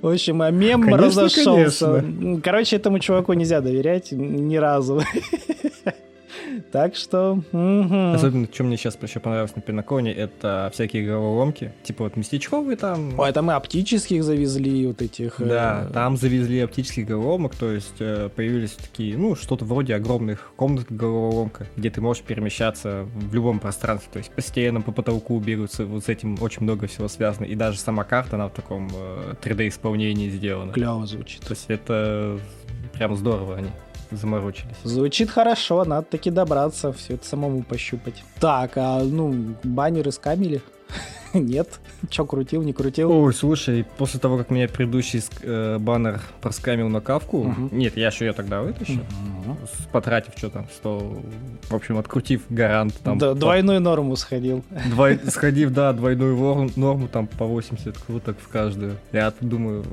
В 0.02 0.08
общем, 0.08 0.42
а 0.42 0.50
мем 0.52 0.82
Конечно, 0.84 1.06
разошелся. 1.06 1.86
конечно. 2.02 2.42
Короче, 2.42 2.76
этому 2.78 3.00
чуваку 3.00 3.34
нельзя 3.34 3.62
доверять 3.62 4.12
ни 4.12 4.56
разу. 4.58 5.02
Так 6.72 6.96
что... 6.96 7.42
Угу. 7.52 8.14
Особенно, 8.14 8.48
что 8.52 8.64
мне 8.64 8.78
сейчас 8.78 8.98
еще 9.02 9.20
понравилось 9.20 9.56
на 9.56 9.62
Пинаконе, 9.62 10.14
это 10.14 10.70
всякие 10.74 11.06
головоломки. 11.06 11.74
Типа 11.84 12.06
вот 12.06 12.16
местечковые 12.16 12.78
там... 12.78 13.18
Ой, 13.20 13.30
это 13.30 13.42
мы 13.42 13.54
оптических 13.54 14.24
завезли, 14.24 14.88
вот 14.88 15.02
этих... 15.02 15.36
Да, 15.40 15.88
э... 15.90 15.94
там 15.94 16.18
завезли 16.18 16.60
оптических 16.60 17.08
головоломок, 17.08 17.56
то 17.56 17.72
есть 17.72 17.96
э, 18.00 18.30
появились 18.36 18.72
такие, 18.72 19.18
ну, 19.18 19.36
что-то 19.36 19.66
вроде 19.66 19.96
огромных 19.96 20.52
комнат 20.56 20.92
головоломка, 20.92 21.68
где 21.76 21.90
ты 21.90 22.02
можешь 22.02 22.24
перемещаться 22.24 23.08
в 23.14 23.34
любом 23.34 23.60
пространстве, 23.60 24.10
то 24.12 24.20
есть 24.20 24.32
по 24.32 24.42
стенам, 24.42 24.84
по 24.84 24.92
потолку 24.92 25.40
берутся, 25.40 25.86
вот 25.86 26.06
с 26.06 26.10
этим 26.10 26.38
очень 26.42 26.64
много 26.64 26.88
всего 26.88 27.08
связано, 27.08 27.46
и 27.46 27.56
даже 27.56 27.80
сама 27.80 28.04
карта, 28.04 28.36
она 28.36 28.48
в 28.48 28.54
таком 28.54 28.90
э, 28.94 29.36
3D-исполнении 29.42 30.30
сделана. 30.30 30.74
Клево 30.74 31.06
звучит. 31.06 31.42
То 31.42 31.52
есть 31.52 31.66
это 31.68 32.40
прям 32.94 33.16
здорово 33.16 33.58
они 33.58 33.70
заморочились. 34.12 34.76
Звучит 34.84 35.30
хорошо, 35.30 35.84
надо 35.86 36.08
таки 36.10 36.30
добраться, 36.30 36.92
все 36.94 37.16
это 37.16 37.26
самому 37.26 37.64
пощупать. 37.64 38.24
Так, 38.40 38.74
а 38.76 39.04
ну, 39.04 39.56
баннеры 39.64 40.12
скамили? 40.12 40.62
Нет. 41.34 41.80
Че, 42.10 42.26
крутил, 42.26 42.62
не 42.64 42.74
крутил? 42.74 43.12
Ой, 43.12 43.34
слушай, 43.34 43.86
после 43.98 44.20
того, 44.20 44.38
как 44.38 44.50
меня 44.50 44.68
предыдущий 44.68 45.22
э, 45.42 45.78
баннер 45.80 46.22
проскамил 46.42 46.90
на 46.90 47.00
кавку, 47.00 47.38
угу. 47.40 47.70
нет, 47.72 47.96
я 47.96 48.12
же 48.12 48.26
ее 48.26 48.34
тогда 48.34 48.62
вытащил, 48.62 49.02
угу. 49.02 49.41
Потратив 49.92 50.34
что 50.38 50.50
там, 50.50 50.68
100, 50.72 51.22
в 51.70 51.76
общем, 51.76 51.98
открутив 51.98 52.44
гарант. 52.50 52.96
Там, 53.04 53.18
да, 53.18 53.30
по... 53.30 53.36
Двойную 53.36 53.80
норму 53.82 54.16
сходил. 54.16 54.64
Двой... 54.90 55.20
Сходив, 55.28 55.72
да, 55.72 55.94
двойную 55.94 56.70
норму, 56.76 57.08
там 57.08 57.28
по 57.28 57.46
80 57.46 57.98
круток 57.98 58.38
в 58.40 58.48
каждую. 58.48 58.98
Я 59.12 59.34
думаю, 59.42 59.86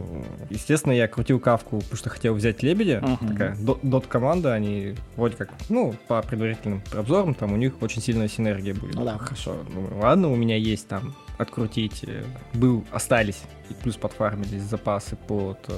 естественно, 0.50 0.92
я 0.92 1.08
крутил 1.08 1.40
кавку, 1.40 1.78
потому 1.78 1.96
что 1.96 2.10
хотел 2.10 2.34
взять 2.34 2.62
лебедя, 2.62 3.02
угу. 3.02 3.32
такая 3.32 3.56
дот-команда, 3.82 4.54
они 4.54 4.94
вроде 5.16 5.36
как, 5.36 5.50
ну, 5.68 5.94
по 6.06 6.22
предварительным 6.22 6.82
обзорам, 6.92 7.34
там 7.34 7.52
у 7.52 7.56
них 7.56 7.80
очень 7.82 8.02
сильная 8.02 8.28
синергия 8.28 8.74
будет. 8.74 8.94
Ну 8.94 9.04
да. 9.04 9.18
Хорошо. 9.18 9.56
Ну, 9.72 9.98
ладно, 10.00 10.30
у 10.30 10.36
меня 10.36 10.56
есть 10.56 10.88
там 10.88 11.14
открутить, 11.38 12.04
э, 12.06 12.24
был, 12.54 12.84
остались, 12.90 13.42
и 13.70 13.74
плюс 13.74 13.96
подфармились 13.96 14.62
запасы 14.62 15.16
под 15.16 15.58
э, 15.68 15.72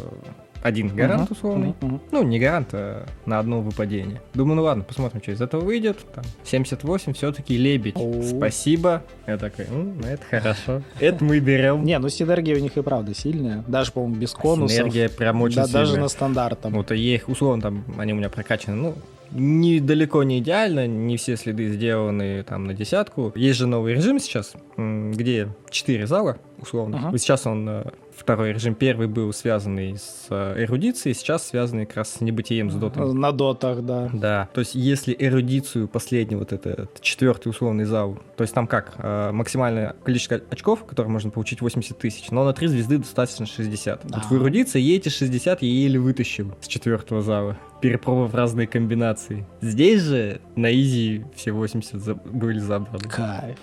один 0.63 0.95
гарант 0.95 1.31
uh-huh, 1.31 1.33
условный. 1.33 1.75
Uh-huh. 1.81 2.01
Ну, 2.11 2.23
не 2.23 2.39
гарант, 2.39 2.69
а 2.73 3.07
на 3.27 3.39
одно 3.39 3.61
выпадение. 3.61 4.21
Думаю, 4.35 4.57
ну 4.57 4.63
ладно, 4.63 4.85
посмотрим, 4.85 5.23
что 5.23 5.33
из 5.33 5.41
этого 5.41 5.63
выйдет. 5.63 5.99
Там, 6.15 6.25
78 6.45 7.13
все-таки 7.15 7.57
лебедь. 7.57 7.97
Спасибо. 8.37 9.03
Я 9.27 9.39
такой, 9.39 9.67
ну, 9.71 9.95
это 10.05 10.23
хорошо. 10.25 10.83
Это 11.01 11.25
мы 11.25 11.41
берем. 11.41 11.85
Не, 11.85 11.99
ну 11.99 12.09
синергия 12.09 12.57
у 12.57 12.61
них 12.61 12.77
и 12.77 12.83
правда 12.83 13.15
сильная. 13.15 13.65
Даже, 13.67 13.93
по-моему, 13.93 14.17
без 14.17 14.33
конусов. 14.33 14.77
Синергия 14.77 15.09
прям 15.09 15.41
очень 15.43 15.65
сильная. 15.65 15.73
Даже 15.73 15.99
на 15.99 16.09
стандартом. 16.09 16.75
Вот, 16.75 16.91
я 16.91 17.15
их, 17.15 17.29
условно, 17.29 17.63
там, 17.63 17.85
они 17.99 18.13
у 18.13 18.17
меня 18.17 18.29
прокачаны, 18.29 18.77
ну, 18.77 18.95
недалеко 19.33 20.23
не 20.23 20.39
идеально, 20.39 20.87
не 20.87 21.17
все 21.17 21.37
следы 21.37 21.71
сделаны 21.71 22.43
там 22.43 22.65
на 22.65 22.75
десятку. 22.75 23.33
Есть 23.35 23.59
же 23.59 23.67
новый 23.67 23.95
режим 23.95 24.19
сейчас, 24.19 24.55
где 24.77 25.49
4 25.71 26.07
зала, 26.07 26.39
условно. 26.59 26.97
Uh-huh. 26.97 27.19
Сейчас 27.19 27.47
он 27.47 27.69
э, 27.69 27.85
второй 28.21 28.53
режим. 28.53 28.75
Первый 28.75 29.09
был 29.09 29.33
связанный 29.33 29.97
с 29.97 30.27
э, 30.31 30.65
эрудицией, 30.65 31.15
сейчас 31.15 31.49
связанный 31.49 31.87
как 31.87 31.97
раз 31.97 32.15
с 32.15 32.21
небытием, 32.21 32.71
с 32.71 32.75
дотом. 32.75 33.19
На 33.19 33.33
дотах, 33.33 33.83
да. 33.83 34.11
Да. 34.13 34.49
То 34.53 34.61
есть, 34.61 34.75
если 34.75 35.17
эрудицию 35.19 35.89
последний 35.89 36.37
вот 36.37 36.53
этот 36.53 37.01
четвертый 37.01 37.49
условный 37.49 37.85
зал, 37.85 38.19
то 38.37 38.43
есть 38.43 38.55
там 38.55 38.67
как, 38.67 38.95
э, 38.99 39.33
максимальное 39.33 39.97
количество 40.05 40.41
очков, 40.51 40.85
которые 40.85 41.11
можно 41.11 41.31
получить 41.31 41.61
80 41.61 41.99
тысяч, 41.99 42.31
но 42.31 42.45
на 42.45 42.53
3 42.53 42.69
звезды 42.69 42.99
достаточно 42.99 43.47
60. 43.47 44.03
Да. 44.05 44.19
Вот 44.19 44.31
в 44.31 44.35
эрудиции 44.41 44.81
я 44.81 44.97
эти 44.97 45.09
60 45.09 45.63
я 45.63 45.69
еле 45.69 45.99
вытащил 45.99 46.55
с 46.61 46.69
четвертого 46.69 47.23
зала 47.23 47.57
перепробовав 47.81 48.35
разные 48.35 48.67
комбинации. 48.67 49.47
Здесь 49.61 50.03
же 50.03 50.41
на 50.55 50.73
изи 50.73 51.25
все 51.35 51.53
80 51.53 52.01
за... 52.01 52.15
были 52.15 52.59
забраны. 52.59 53.09
Кайф 53.09 53.59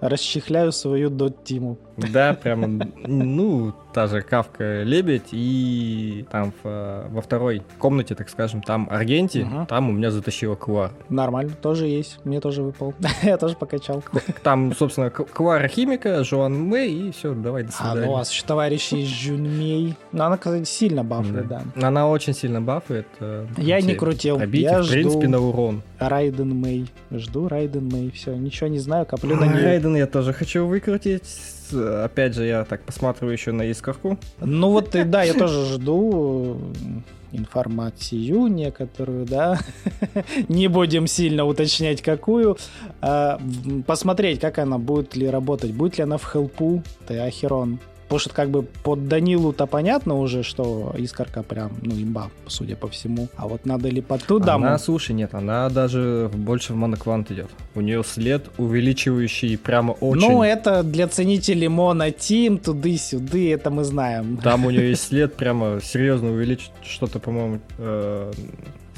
расчехляю 0.00 0.72
свою 0.72 1.10
дот-тиму. 1.10 1.78
Да, 1.96 2.34
прямо, 2.34 2.68
ну, 3.06 3.74
та 3.92 4.06
же 4.06 4.22
Кавка 4.22 4.82
Лебедь, 4.84 5.30
и 5.32 6.24
там 6.30 6.52
в, 6.62 7.08
во 7.10 7.20
второй 7.20 7.62
комнате, 7.78 8.14
так 8.14 8.28
скажем, 8.28 8.62
там 8.62 8.88
Аргенти, 8.90 9.38
угу. 9.38 9.66
там 9.66 9.88
у 9.88 9.92
меня 9.92 10.10
затащила 10.10 10.54
Куар. 10.54 10.92
Нормально, 11.08 11.54
тоже 11.60 11.86
есть, 11.86 12.20
мне 12.24 12.40
тоже 12.40 12.62
выпал. 12.62 12.94
Я 13.22 13.36
тоже 13.36 13.56
покачал. 13.56 14.04
Там, 14.42 14.74
собственно, 14.76 15.10
Куара 15.10 15.66
Химика, 15.66 16.22
Жуан 16.22 16.54
Мэй, 16.54 17.08
и 17.08 17.10
все, 17.10 17.34
давай, 17.34 17.64
до 17.64 17.72
свидания. 17.72 18.02
А, 18.02 18.06
ну, 18.06 18.12
у 18.12 18.14
вас 18.14 18.30
еще 18.30 18.44
товарищи 18.44 18.94
из 18.94 19.08
Жунмей. 19.08 19.96
Ну, 20.12 20.24
она, 20.24 20.36
кстати, 20.36 20.64
сильно 20.64 21.02
бафает, 21.02 21.48
да. 21.48 21.62
Она 21.82 22.08
очень 22.08 22.34
сильно 22.34 22.60
бафает. 22.60 23.06
Э, 23.20 23.46
Я 23.56 23.80
не 23.80 23.94
крутил. 23.94 24.38
Я 24.38 24.82
в 24.82 24.88
принципе, 24.88 25.26
на 25.26 25.40
урон. 25.40 25.82
Райден 25.98 26.54
Мэй. 26.54 26.86
Жду 27.10 27.48
Райден 27.48 27.88
Мэй. 27.88 28.10
Все, 28.12 28.34
ничего 28.36 28.68
не 28.68 28.78
знаю, 28.78 29.06
коплю 29.06 29.34
на 29.36 29.44
нее. 29.44 29.62
Райден 29.88 29.96
я 29.96 30.06
тоже 30.06 30.32
хочу 30.32 30.66
выкрутить. 30.66 31.24
Опять 31.72 32.34
же, 32.34 32.44
я 32.44 32.64
так 32.64 32.82
посматриваю 32.82 33.32
еще 33.32 33.52
на 33.52 33.62
искорку. 33.62 34.18
Ну 34.40 34.70
вот, 34.70 34.90
да, 34.90 35.22
я 35.22 35.34
тоже 35.34 35.64
жду 35.64 36.56
информацию 37.30 38.46
некоторую, 38.46 39.26
да, 39.26 39.58
не 40.48 40.68
будем 40.68 41.06
сильно 41.06 41.44
уточнять 41.44 42.00
какую, 42.00 42.56
а, 43.02 43.38
посмотреть, 43.86 44.40
как 44.40 44.58
она 44.58 44.78
будет 44.78 45.14
ли 45.14 45.28
работать, 45.28 45.72
будет 45.72 45.98
ли 45.98 46.04
она 46.04 46.16
в 46.16 46.24
хелпу, 46.24 46.82
ты 47.06 47.18
Ахерон, 47.18 47.80
Потому 48.08 48.20
что 48.20 48.30
как 48.30 48.48
бы 48.48 48.62
под 48.62 49.06
Данилу-то 49.06 49.66
понятно 49.66 50.14
уже, 50.14 50.42
что 50.42 50.94
искорка 50.96 51.42
прям, 51.42 51.72
ну, 51.82 51.92
имба, 51.94 52.30
судя 52.46 52.74
по 52.74 52.88
всему. 52.88 53.28
А 53.36 53.46
вот 53.46 53.66
надо 53.66 53.90
ли 53.90 54.00
под 54.00 54.24
ту 54.24 54.38
даму? 54.38 54.66
Она, 54.66 54.78
слушай, 54.78 55.12
нет, 55.12 55.34
она 55.34 55.68
даже 55.68 56.30
больше 56.32 56.72
в 56.72 56.76
моноквант 56.76 57.30
идет. 57.30 57.50
У 57.74 57.82
нее 57.82 58.02
след 58.02 58.46
увеличивающий 58.56 59.58
прямо 59.58 59.92
очень. 59.92 60.26
Ну, 60.26 60.42
это 60.42 60.82
для 60.82 61.06
ценителей 61.06 61.68
монотим, 61.68 62.56
туды-сюды, 62.56 63.52
это 63.52 63.70
мы 63.70 63.84
знаем. 63.84 64.38
Там 64.38 64.64
у 64.64 64.70
нее 64.70 64.88
есть 64.88 65.06
след 65.06 65.34
прямо 65.34 65.78
серьезно 65.82 66.30
увеличить 66.30 66.72
что-то, 66.82 67.18
по-моему, 67.18 67.60
э, 67.76 68.32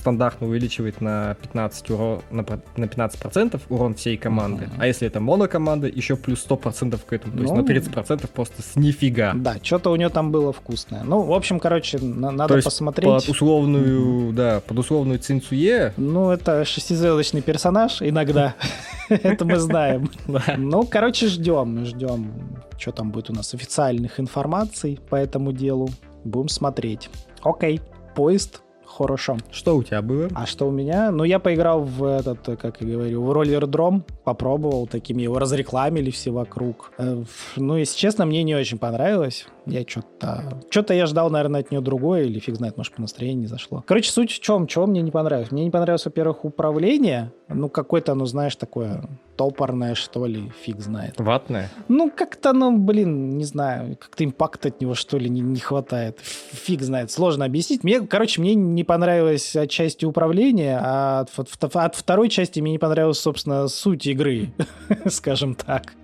стандартно 0.00 0.48
увеличивает 0.48 1.00
на 1.00 1.36
15 1.42 1.90
урон, 1.90 2.22
на, 2.30 2.44
на 2.76 2.84
15% 2.84 3.60
урон 3.68 3.94
всей 3.94 4.16
команды. 4.16 4.64
Uh-huh. 4.64 4.78
А 4.78 4.86
если 4.86 5.06
это 5.06 5.20
монокоманда, 5.20 5.86
еще 5.86 6.16
плюс 6.16 6.46
100% 6.48 6.98
к 7.06 7.12
этому. 7.12 7.32
То 7.34 7.42
ну, 7.42 7.42
есть 7.42 7.94
на 7.94 8.00
30% 8.00 8.28
просто 8.28 8.62
с 8.62 8.76
нифига. 8.76 9.32
Да, 9.34 9.56
что-то 9.62 9.90
у 9.90 9.96
нее 9.96 10.08
там 10.08 10.32
было 10.32 10.52
вкусное. 10.52 11.02
Ну, 11.04 11.22
в 11.22 11.32
общем, 11.32 11.60
короче, 11.60 11.98
на- 11.98 12.30
надо 12.30 12.56
То 12.56 12.62
посмотреть. 12.62 13.10
Под 13.10 13.28
условную, 13.28 14.30
uh-huh. 14.30 14.32
да, 14.32 14.60
под 14.66 14.78
условную 14.78 15.18
Цинцуе. 15.18 15.92
Ну, 15.96 16.30
это 16.30 16.64
шестизвездочный 16.64 17.42
персонаж 17.42 18.02
иногда. 18.02 18.54
Это 19.08 19.44
мы 19.44 19.56
знаем. 19.56 20.08
Ну, 20.56 20.84
короче, 20.84 21.26
ждем, 21.26 21.84
ждем, 21.84 22.32
что 22.78 22.92
там 22.92 23.10
будет 23.10 23.28
у 23.30 23.32
нас 23.32 23.54
официальных 23.54 24.20
информаций 24.20 25.00
по 25.10 25.16
этому 25.16 25.52
делу. 25.52 25.90
Будем 26.24 26.48
смотреть. 26.48 27.10
Окей, 27.42 27.80
поезд 28.14 28.62
хорошо. 28.90 29.36
Что 29.50 29.76
у 29.76 29.82
тебя 29.82 30.02
было? 30.02 30.28
А 30.34 30.46
что 30.46 30.68
у 30.68 30.70
меня? 30.70 31.10
Ну, 31.10 31.24
я 31.24 31.38
поиграл 31.38 31.82
в 31.82 32.04
этот, 32.04 32.58
как 32.60 32.80
я 32.80 32.86
говорю, 32.86 33.22
в 33.22 33.32
роллер-дром, 33.32 34.04
попробовал, 34.24 34.86
такими 34.86 35.22
его 35.22 35.38
разрекламили 35.38 36.10
все 36.10 36.30
вокруг. 36.30 36.92
Э, 36.98 37.22
ну, 37.56 37.76
если 37.76 37.96
честно, 37.96 38.26
мне 38.26 38.42
не 38.42 38.54
очень 38.54 38.78
понравилось. 38.78 39.46
Я 39.66 39.84
что-то... 39.86 40.60
Что-то 40.70 40.94
я 40.94 41.06
ждал, 41.06 41.30
наверное, 41.30 41.60
от 41.60 41.70
нее 41.70 41.80
другое, 41.80 42.24
или 42.24 42.38
фиг 42.38 42.56
знает, 42.56 42.76
может, 42.76 42.94
по 42.94 43.00
настроению 43.00 43.40
не 43.40 43.46
зашло. 43.46 43.82
Короче, 43.86 44.10
суть 44.10 44.32
в 44.32 44.40
чем? 44.40 44.66
Чего 44.66 44.86
мне 44.86 45.02
не 45.02 45.10
понравилось? 45.10 45.50
Мне 45.50 45.64
не 45.64 45.70
понравилось, 45.70 46.04
во-первых, 46.04 46.44
управление. 46.44 47.32
Ну, 47.48 47.68
какое-то, 47.68 48.14
ну, 48.14 48.26
знаешь, 48.26 48.56
такое 48.56 49.08
топорное, 49.36 49.94
что 49.94 50.26
ли, 50.26 50.52
фиг 50.62 50.80
знает. 50.80 51.14
Ватное? 51.18 51.70
Ну, 51.88 52.10
как-то, 52.14 52.52
ну, 52.52 52.76
блин, 52.76 53.38
не 53.38 53.44
знаю, 53.44 53.96
как-то 53.96 54.24
импакта 54.24 54.68
от 54.68 54.80
него, 54.80 54.94
что 54.94 55.16
ли, 55.16 55.30
не, 55.30 55.40
не 55.40 55.60
хватает. 55.60 56.18
Фиг 56.20 56.82
знает, 56.82 57.10
сложно 57.10 57.46
объяснить. 57.46 57.82
Мне, 57.82 58.00
короче, 58.02 58.40
мне 58.40 58.54
не 58.54 58.84
понравилась 58.84 59.56
части 59.68 60.04
управления, 60.04 60.78
а 60.82 61.20
от, 61.20 61.48
от, 61.64 61.76
от 61.76 61.94
второй 61.94 62.28
части 62.28 62.60
мне 62.60 62.72
не 62.72 62.78
понравилась, 62.78 63.18
собственно, 63.18 63.68
суть 63.68 64.06
игры, 64.06 64.52
скажем 65.06 65.54
так. 65.54 65.94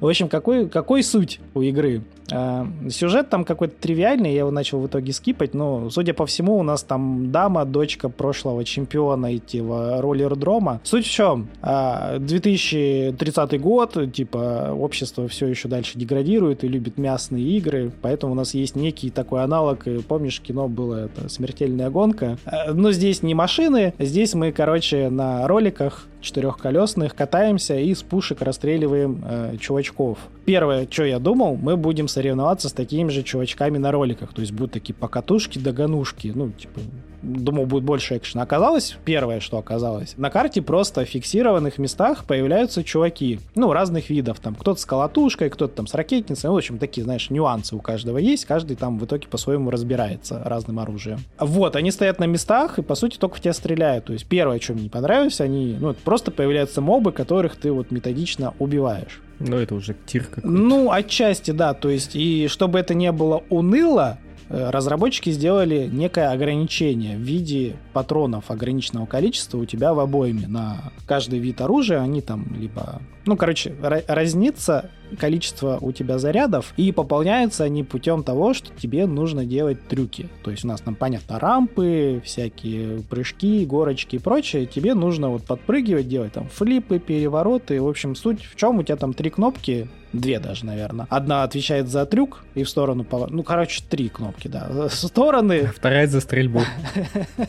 В 0.00 0.06
общем, 0.06 0.28
какой, 0.28 0.68
какой 0.68 1.02
суть 1.02 1.40
у 1.54 1.62
игры? 1.62 2.02
А, 2.32 2.66
сюжет 2.88 3.28
там 3.28 3.44
какой-то 3.44 3.74
тривиальный, 3.78 4.32
я 4.32 4.40
его 4.40 4.50
начал 4.50 4.80
в 4.80 4.86
итоге 4.86 5.12
скипать, 5.12 5.54
но, 5.54 5.90
судя 5.90 6.14
по 6.14 6.26
всему, 6.26 6.56
у 6.58 6.62
нас 6.62 6.82
там 6.82 7.30
дама, 7.30 7.64
дочка 7.64 8.08
прошлого 8.08 8.64
чемпиона 8.64 9.34
этого 9.34 10.00
роллердрома. 10.00 10.80
Суть 10.84 11.06
в 11.06 11.10
чем? 11.10 11.48
А, 11.60 12.18
2030 12.18 13.60
год, 13.60 14.12
типа, 14.12 14.70
общество 14.72 15.28
все 15.28 15.46
еще 15.46 15.68
дальше 15.68 15.98
деградирует 15.98 16.64
и 16.64 16.68
любит 16.68 16.96
мясные 16.98 17.44
игры, 17.44 17.92
поэтому 18.00 18.32
у 18.32 18.36
нас 18.36 18.54
есть 18.54 18.74
некий 18.74 19.10
такой 19.10 19.42
аналог, 19.42 19.84
помнишь, 20.08 20.40
кино 20.40 20.68
было 20.68 21.06
это 21.06 21.28
«Смертельная 21.28 21.90
гонка», 21.90 22.38
а, 22.46 22.72
но 22.72 22.92
здесь 22.92 23.22
не 23.22 23.34
машины, 23.34 23.92
здесь 23.98 24.34
мы, 24.34 24.52
короче, 24.52 25.10
на 25.10 25.46
роликах 25.46 26.06
четырехколесных 26.24 27.14
катаемся 27.14 27.76
и 27.76 27.94
с 27.94 28.02
пушек 28.02 28.42
расстреливаем 28.42 29.22
э, 29.24 29.56
чувачков. 29.60 30.18
Первое, 30.44 30.88
что 30.90 31.04
я 31.04 31.18
думал, 31.18 31.56
мы 31.56 31.76
будем 31.76 32.08
соревноваться 32.08 32.68
с 32.68 32.72
такими 32.72 33.10
же 33.10 33.22
чувачками 33.22 33.78
на 33.78 33.92
роликах. 33.92 34.32
То 34.32 34.40
есть 34.40 34.52
будут 34.52 34.72
такие 34.72 34.94
покатушки, 34.94 35.58
доганушки. 35.58 36.32
Ну, 36.34 36.50
типа, 36.50 36.80
думал, 37.24 37.66
будет 37.66 37.84
больше 37.84 38.16
экшена. 38.16 38.42
Оказалось, 38.42 38.96
первое, 39.04 39.40
что 39.40 39.58
оказалось, 39.58 40.14
на 40.16 40.30
карте 40.30 40.62
просто 40.62 41.04
в 41.04 41.08
фиксированных 41.08 41.78
местах 41.78 42.24
появляются 42.24 42.84
чуваки, 42.84 43.40
ну, 43.54 43.72
разных 43.72 44.10
видов, 44.10 44.40
там, 44.40 44.54
кто-то 44.54 44.80
с 44.80 44.84
колотушкой, 44.84 45.50
кто-то 45.50 45.74
там 45.74 45.86
с 45.86 45.94
ракетницей, 45.94 46.48
ну, 46.48 46.54
в 46.54 46.58
общем, 46.58 46.78
такие, 46.78 47.04
знаешь, 47.04 47.30
нюансы 47.30 47.74
у 47.74 47.80
каждого 47.80 48.18
есть, 48.18 48.44
каждый 48.44 48.76
там 48.76 48.98
в 48.98 49.04
итоге 49.04 49.26
по-своему 49.28 49.70
разбирается 49.70 50.42
разным 50.44 50.78
оружием. 50.78 51.20
Вот, 51.38 51.76
они 51.76 51.90
стоят 51.90 52.18
на 52.18 52.24
местах 52.24 52.78
и, 52.78 52.82
по 52.82 52.94
сути, 52.94 53.18
только 53.18 53.36
в 53.36 53.40
тебя 53.40 53.52
стреляют. 53.52 54.04
То 54.06 54.12
есть 54.12 54.26
первое, 54.26 54.60
что 54.60 54.74
мне 54.74 54.84
не 54.84 54.88
понравилось, 54.88 55.40
они, 55.40 55.76
ну, 55.80 55.94
просто 55.94 56.30
появляются 56.30 56.80
мобы, 56.80 57.12
которых 57.12 57.56
ты 57.56 57.72
вот 57.72 57.90
методично 57.90 58.54
убиваешь. 58.58 59.20
Ну, 59.40 59.56
это 59.56 59.74
уже 59.74 59.96
тир 60.06 60.24
какой-то. 60.24 60.48
Ну, 60.48 60.90
отчасти, 60.90 61.50
да. 61.50 61.74
То 61.74 61.90
есть, 61.90 62.14
и 62.14 62.48
чтобы 62.48 62.78
это 62.78 62.94
не 62.94 63.10
было 63.12 63.42
уныло, 63.50 64.18
разработчики 64.48 65.30
сделали 65.30 65.88
некое 65.90 66.30
ограничение 66.30 67.16
в 67.16 67.20
виде 67.20 67.76
патронов 67.92 68.50
ограниченного 68.50 69.06
количества 69.06 69.58
у 69.58 69.64
тебя 69.64 69.94
в 69.94 70.00
обойме. 70.00 70.46
На 70.46 70.92
каждый 71.06 71.38
вид 71.38 71.60
оружия 71.60 72.00
они 72.00 72.20
там 72.20 72.46
либо... 72.58 73.00
Ну, 73.26 73.36
короче, 73.36 73.74
разнится 74.06 74.90
количество 75.18 75.78
у 75.80 75.92
тебя 75.92 76.18
зарядов, 76.18 76.72
и 76.76 76.92
пополняются 76.92 77.64
они 77.64 77.84
путем 77.84 78.22
того, 78.22 78.54
что 78.54 78.70
тебе 78.74 79.06
нужно 79.06 79.44
делать 79.44 79.86
трюки. 79.88 80.28
То 80.42 80.50
есть 80.50 80.64
у 80.64 80.68
нас 80.68 80.80
там, 80.80 80.94
понятно, 80.94 81.38
рампы, 81.38 82.20
всякие 82.24 83.02
прыжки, 83.02 83.64
горочки 83.64 84.16
и 84.16 84.18
прочее. 84.18 84.66
Тебе 84.66 84.94
нужно 84.94 85.30
вот 85.30 85.44
подпрыгивать, 85.44 86.08
делать 86.08 86.32
там 86.32 86.48
флипы, 86.48 86.98
перевороты. 86.98 87.80
В 87.80 87.88
общем, 87.88 88.14
суть 88.14 88.44
в 88.44 88.56
чем 88.56 88.78
у 88.78 88.82
тебя 88.82 88.96
там 88.96 89.14
три 89.14 89.30
кнопки, 89.30 89.88
две 90.12 90.38
даже, 90.38 90.64
наверное. 90.64 91.06
Одна 91.10 91.42
отвечает 91.42 91.88
за 91.88 92.06
трюк 92.06 92.44
и 92.54 92.62
в 92.62 92.68
сторону 92.68 93.04
повор... 93.04 93.30
Ну, 93.30 93.42
короче, 93.42 93.82
три 93.88 94.08
кнопки, 94.08 94.48
да. 94.48 94.88
Стороны. 94.88 95.66
Вторая 95.76 96.06
за 96.06 96.20
стрельбу. 96.20 96.60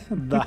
Да. 0.08 0.46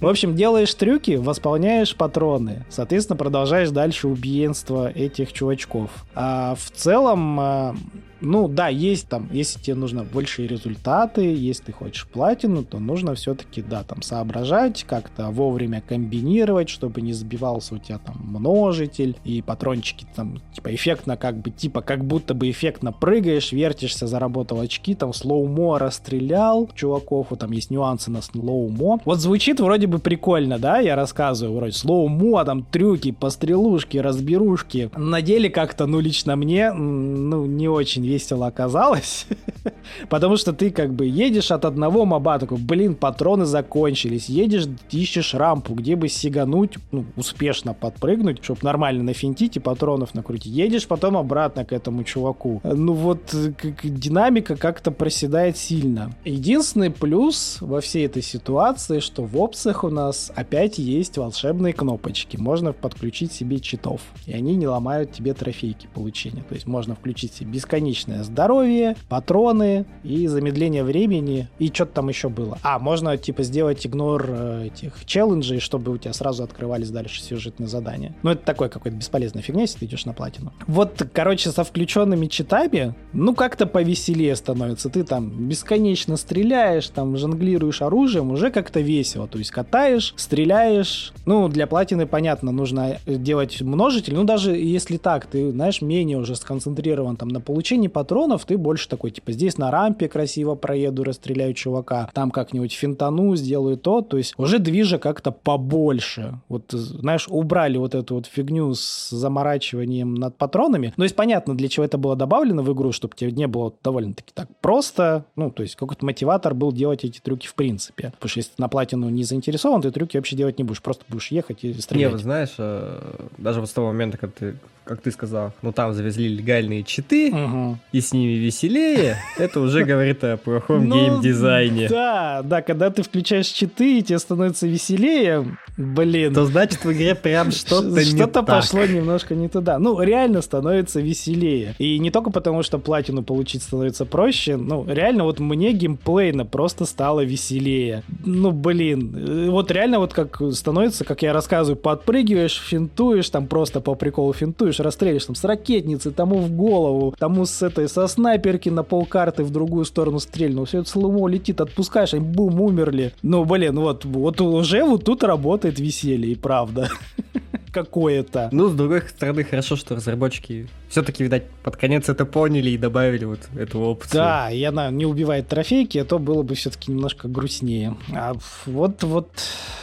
В 0.00 0.06
общем, 0.06 0.34
делаешь 0.34 0.72
трюки, 0.74 1.12
восполняешь 1.16 1.94
патроны. 1.94 2.64
Соответственно, 2.70 3.16
продолжаешь 3.16 3.70
дальше 3.70 4.08
убиенство 4.52 4.90
этих 4.90 5.32
чувачков. 5.32 5.90
А 6.14 6.54
в 6.54 6.70
целом 6.70 7.40
а, 7.40 7.74
ну 8.22 8.48
да, 8.48 8.68
есть 8.68 9.08
там, 9.08 9.28
если 9.32 9.60
тебе 9.60 9.74
нужно 9.74 10.04
большие 10.04 10.46
результаты, 10.48 11.22
если 11.22 11.64
ты 11.64 11.72
хочешь 11.72 12.06
платину, 12.06 12.64
то 12.64 12.78
нужно 12.78 13.14
все-таки, 13.14 13.62
да, 13.62 13.82
там 13.82 14.02
соображать, 14.02 14.84
как-то 14.84 15.30
вовремя 15.30 15.82
комбинировать, 15.86 16.68
чтобы 16.68 17.00
не 17.00 17.12
сбивался 17.12 17.74
у 17.74 17.78
тебя 17.78 17.98
там 17.98 18.16
множитель, 18.22 19.16
и 19.24 19.42
патрончики 19.42 20.06
там, 20.14 20.40
типа, 20.54 20.74
эффектно 20.74 21.16
как 21.16 21.36
бы, 21.36 21.50
типа, 21.50 21.82
как 21.82 22.04
будто 22.04 22.34
бы 22.34 22.48
эффектно 22.48 22.92
прыгаешь, 22.92 23.52
вертишься, 23.52 24.06
заработал 24.06 24.60
очки, 24.60 24.94
там, 24.94 25.12
slow-mo 25.12 25.78
расстрелял 25.78 26.70
чуваков, 26.74 27.28
вот 27.30 27.40
там 27.40 27.50
есть 27.50 27.70
нюансы 27.70 28.10
на 28.10 28.22
slow-mo. 28.22 29.00
Вот 29.04 29.18
звучит 29.18 29.60
вроде 29.60 29.88
бы 29.88 29.98
прикольно, 29.98 30.58
да, 30.58 30.78
я 30.78 30.94
рассказываю, 30.94 31.56
вроде 31.56 31.72
slow-mo, 31.72 32.44
там, 32.44 32.62
трюки, 32.62 33.10
пострелушки, 33.10 33.98
разберушки. 33.98 34.90
На 34.96 35.22
деле 35.22 35.50
как-то, 35.50 35.86
ну, 35.86 35.98
лично 35.98 36.36
мне, 36.36 36.72
ну, 36.72 37.46
не 37.46 37.68
очень 37.68 38.11
весело 38.12 38.46
оказалось, 38.46 39.26
потому 40.08 40.36
что 40.36 40.52
ты 40.52 40.70
как 40.70 40.92
бы 40.92 41.06
едешь 41.06 41.50
от 41.50 41.64
одного 41.64 42.04
моба, 42.04 42.38
такой, 42.38 42.58
блин, 42.58 42.94
патроны 42.94 43.44
закончились, 43.46 44.28
едешь, 44.28 44.66
ищешь 44.90 45.34
рампу, 45.34 45.74
где 45.74 45.96
бы 45.96 46.08
сигануть, 46.08 46.76
ну, 46.90 47.04
успешно 47.16 47.74
подпрыгнуть, 47.74 48.44
чтобы 48.44 48.60
нормально 48.62 49.02
нафинтить 49.02 49.56
и 49.56 49.60
патронов 49.60 50.14
накрутить. 50.14 50.52
Едешь 50.52 50.86
потом 50.86 51.16
обратно 51.16 51.64
к 51.64 51.72
этому 51.72 52.04
чуваку. 52.04 52.60
Ну 52.64 52.92
вот 52.92 53.34
как, 53.56 53.80
динамика 53.82 54.56
как-то 54.56 54.90
проседает 54.90 55.56
сильно. 55.56 56.12
Единственный 56.24 56.90
плюс 56.90 57.58
во 57.60 57.80
всей 57.80 58.06
этой 58.06 58.22
ситуации, 58.22 59.00
что 59.00 59.24
в 59.24 59.40
опциях 59.40 59.84
у 59.84 59.88
нас 59.88 60.30
опять 60.34 60.78
есть 60.78 61.16
волшебные 61.16 61.72
кнопочки. 61.72 62.36
Можно 62.36 62.72
подключить 62.72 63.32
себе 63.32 63.58
читов, 63.60 64.00
и 64.26 64.32
они 64.32 64.56
не 64.56 64.66
ломают 64.66 65.12
тебе 65.12 65.34
трофейки 65.34 65.88
получения. 65.94 66.44
То 66.48 66.54
есть 66.54 66.66
можно 66.66 66.94
включить 66.94 67.32
себе 67.34 67.52
бесконечно 67.52 68.01
личное 68.02 68.24
здоровье, 68.24 68.96
патроны 69.08 69.84
и 70.02 70.26
замедление 70.26 70.82
времени. 70.82 71.48
И 71.58 71.68
что-то 71.68 71.92
там 71.94 72.08
еще 72.08 72.28
было. 72.28 72.58
А, 72.62 72.78
можно, 72.78 73.16
типа, 73.16 73.42
сделать 73.42 73.86
игнор 73.86 74.26
э, 74.28 74.66
этих 74.66 75.04
челленджей, 75.04 75.60
чтобы 75.60 75.92
у 75.92 75.98
тебя 75.98 76.12
сразу 76.12 76.42
открывались 76.42 76.90
дальше 76.90 77.22
сюжетные 77.22 77.68
задания. 77.68 78.14
Ну, 78.22 78.30
это 78.30 78.44
такой 78.44 78.68
какой-то 78.68 78.96
бесполезная 78.96 79.42
фигня, 79.42 79.62
если 79.62 79.80
ты 79.80 79.84
идешь 79.86 80.04
на 80.04 80.12
платину. 80.12 80.52
Вот, 80.66 81.02
короче, 81.12 81.50
со 81.50 81.64
включенными 81.64 82.26
читами, 82.26 82.94
ну, 83.12 83.34
как-то 83.34 83.66
повеселее 83.66 84.34
становится. 84.34 84.88
Ты 84.88 85.04
там 85.04 85.48
бесконечно 85.48 86.16
стреляешь, 86.16 86.88
там, 86.88 87.16
жонглируешь 87.16 87.82
оружием, 87.82 88.32
уже 88.32 88.50
как-то 88.50 88.80
весело. 88.80 89.28
То 89.28 89.38
есть 89.38 89.50
катаешь, 89.50 90.14
стреляешь. 90.16 91.12
Ну, 91.24 91.48
для 91.48 91.66
платины, 91.66 92.06
понятно, 92.06 92.50
нужно 92.50 92.98
делать 93.06 93.60
множитель. 93.62 94.14
Ну, 94.14 94.24
даже 94.24 94.56
если 94.56 94.96
так, 94.96 95.26
ты, 95.26 95.52
знаешь, 95.52 95.82
менее 95.82 96.18
уже 96.18 96.34
сконцентрирован 96.34 97.16
там 97.16 97.28
на 97.28 97.40
получении 97.40 97.88
патронов 97.92 98.44
ты 98.44 98.58
больше 98.58 98.88
такой, 98.88 99.10
типа, 99.10 99.32
здесь 99.32 99.58
на 99.58 99.70
рампе 99.70 100.08
красиво 100.08 100.54
проеду, 100.54 101.04
расстреляю 101.04 101.54
чувака, 101.54 102.10
там 102.12 102.30
как-нибудь 102.30 102.72
финтану, 102.72 103.36
сделаю 103.36 103.76
то, 103.76 104.00
то 104.00 104.16
есть 104.16 104.34
уже 104.36 104.58
движа 104.58 104.98
как-то 104.98 105.30
побольше. 105.30 106.38
Вот, 106.48 106.64
знаешь, 106.70 107.26
убрали 107.28 107.78
вот 107.78 107.94
эту 107.94 108.16
вот 108.16 108.26
фигню 108.26 108.74
с 108.74 109.10
заморачиванием 109.10 110.14
над 110.14 110.36
патронами. 110.36 110.92
Ну, 110.96 111.04
есть 111.04 111.16
понятно, 111.16 111.56
для 111.56 111.68
чего 111.68 111.84
это 111.84 111.98
было 111.98 112.16
добавлено 112.16 112.62
в 112.62 112.72
игру, 112.72 112.92
чтобы 112.92 113.14
тебе 113.14 113.32
не 113.32 113.46
было 113.46 113.72
довольно-таки 113.82 114.32
так 114.34 114.48
просто, 114.60 115.24
ну, 115.36 115.50
то 115.50 115.62
есть 115.62 115.76
какой-то 115.76 116.04
мотиватор 116.04 116.54
был 116.54 116.72
делать 116.72 117.04
эти 117.04 117.20
трюки 117.20 117.46
в 117.46 117.54
принципе. 117.54 118.12
Потому 118.12 118.28
что 118.28 118.38
если 118.38 118.50
ты 118.50 118.62
на 118.62 118.68
платину 118.68 119.08
не 119.08 119.24
заинтересован, 119.24 119.82
ты 119.82 119.90
трюки 119.90 120.16
вообще 120.16 120.36
делать 120.36 120.58
не 120.58 120.64
будешь, 120.64 120.82
просто 120.82 121.04
будешь 121.08 121.30
ехать 121.30 121.64
и 121.64 121.72
стрелять. 121.74 122.08
Не, 122.08 122.12
вот 122.12 122.22
знаешь, 122.22 122.54
э, 122.58 123.26
даже 123.38 123.60
вот 123.60 123.68
с 123.68 123.72
того 123.72 123.88
момента, 123.88 124.18
когда 124.18 124.34
ты 124.38 124.56
как 124.92 125.00
ты 125.00 125.10
сказал, 125.10 125.52
ну 125.62 125.72
там 125.72 125.94
завезли 125.94 126.28
легальные 126.28 126.82
читы, 126.82 127.32
угу. 127.32 127.78
и 127.92 128.00
с 128.00 128.12
ними 128.12 128.32
веселее, 128.32 129.16
это 129.38 129.60
уже 129.60 129.84
говорит 129.84 130.22
о 130.22 130.36
плохом 130.36 130.86
ну, 130.86 130.96
геймдизайне. 130.96 131.88
Да, 131.88 132.42
да, 132.44 132.60
когда 132.60 132.90
ты 132.90 133.02
включаешь 133.02 133.46
читы, 133.46 133.98
и 133.98 134.02
тебе 134.02 134.18
становится 134.18 134.66
веселее, 134.66 135.56
блин. 135.78 136.34
То 136.34 136.44
значит 136.44 136.84
в 136.84 136.92
игре 136.92 137.14
прям 137.14 137.50
что-то 137.52 138.04
Что-то 138.04 138.42
пошло 138.42 138.84
немножко 138.84 139.34
не 139.34 139.48
туда. 139.48 139.78
Ну, 139.78 140.00
реально 140.00 140.42
становится 140.42 141.00
веселее. 141.00 141.74
И 141.78 141.98
не 141.98 142.10
только 142.10 142.30
потому, 142.30 142.62
что 142.62 142.78
платину 142.78 143.22
получить 143.22 143.62
становится 143.62 144.04
проще, 144.04 144.56
ну, 144.56 144.84
реально 144.86 145.24
вот 145.24 145.40
мне 145.40 145.72
геймплейно 145.72 146.44
просто 146.44 146.84
стало 146.84 147.24
веселее. 147.24 148.02
Ну, 148.24 148.50
блин, 148.50 149.14
э, 149.16 149.48
вот 149.48 149.70
реально 149.70 150.00
вот 150.00 150.12
как 150.12 150.40
становится, 150.52 151.04
как 151.04 151.22
я 151.22 151.32
рассказываю, 151.32 151.76
подпрыгиваешь, 151.76 152.60
финтуешь, 152.60 153.30
там 153.30 153.46
просто 153.46 153.80
по 153.80 153.94
приколу 153.94 154.32
финтуешь, 154.32 154.80
атакуешь, 154.82 154.92
расстрелишь 154.92 155.24
там 155.24 155.34
с 155.34 155.44
ракетницы, 155.44 156.10
тому 156.10 156.36
в 156.36 156.50
голову, 156.50 157.14
тому 157.18 157.46
с 157.46 157.62
этой, 157.62 157.88
со 157.88 158.06
снайперки 158.06 158.68
на 158.68 158.82
полкарты 158.82 159.44
в 159.44 159.50
другую 159.50 159.84
сторону 159.84 160.18
стрельнул, 160.18 160.64
все 160.64 160.80
это 160.80 160.88
сломо 160.88 161.28
летит, 161.28 161.60
отпускаешь, 161.60 162.14
они 162.14 162.24
бум, 162.24 162.60
умерли. 162.60 163.12
Ну, 163.22 163.44
блин, 163.44 163.78
вот, 163.78 164.04
вот 164.04 164.40
уже 164.40 164.84
вот 164.84 165.04
тут 165.04 165.24
работает 165.24 165.78
веселье, 165.80 166.32
и 166.32 166.36
правда. 166.36 166.88
какое-то. 167.72 168.48
Ну, 168.52 168.68
с 168.68 168.74
другой 168.74 169.02
стороны, 169.02 169.44
хорошо, 169.44 169.76
что 169.76 169.96
разработчики 169.96 170.68
все-таки, 170.92 171.24
видать, 171.24 171.44
под 171.62 171.76
конец 171.76 172.10
это 172.10 172.26
поняли 172.26 172.70
и 172.70 172.76
добавили 172.76 173.24
вот 173.24 173.40
эту 173.56 173.80
опцию. 173.80 174.12
Да, 174.12 174.50
и 174.50 174.62
она 174.62 174.90
не 174.90 175.06
убивает 175.06 175.48
трофейки, 175.48 175.96
а 175.96 176.04
то 176.04 176.18
было 176.18 176.42
бы 176.42 176.54
все-таки 176.54 176.92
немножко 176.92 177.28
грустнее. 177.28 177.96
А 178.14 178.34
вот, 178.66 179.02
вот, 179.02 179.30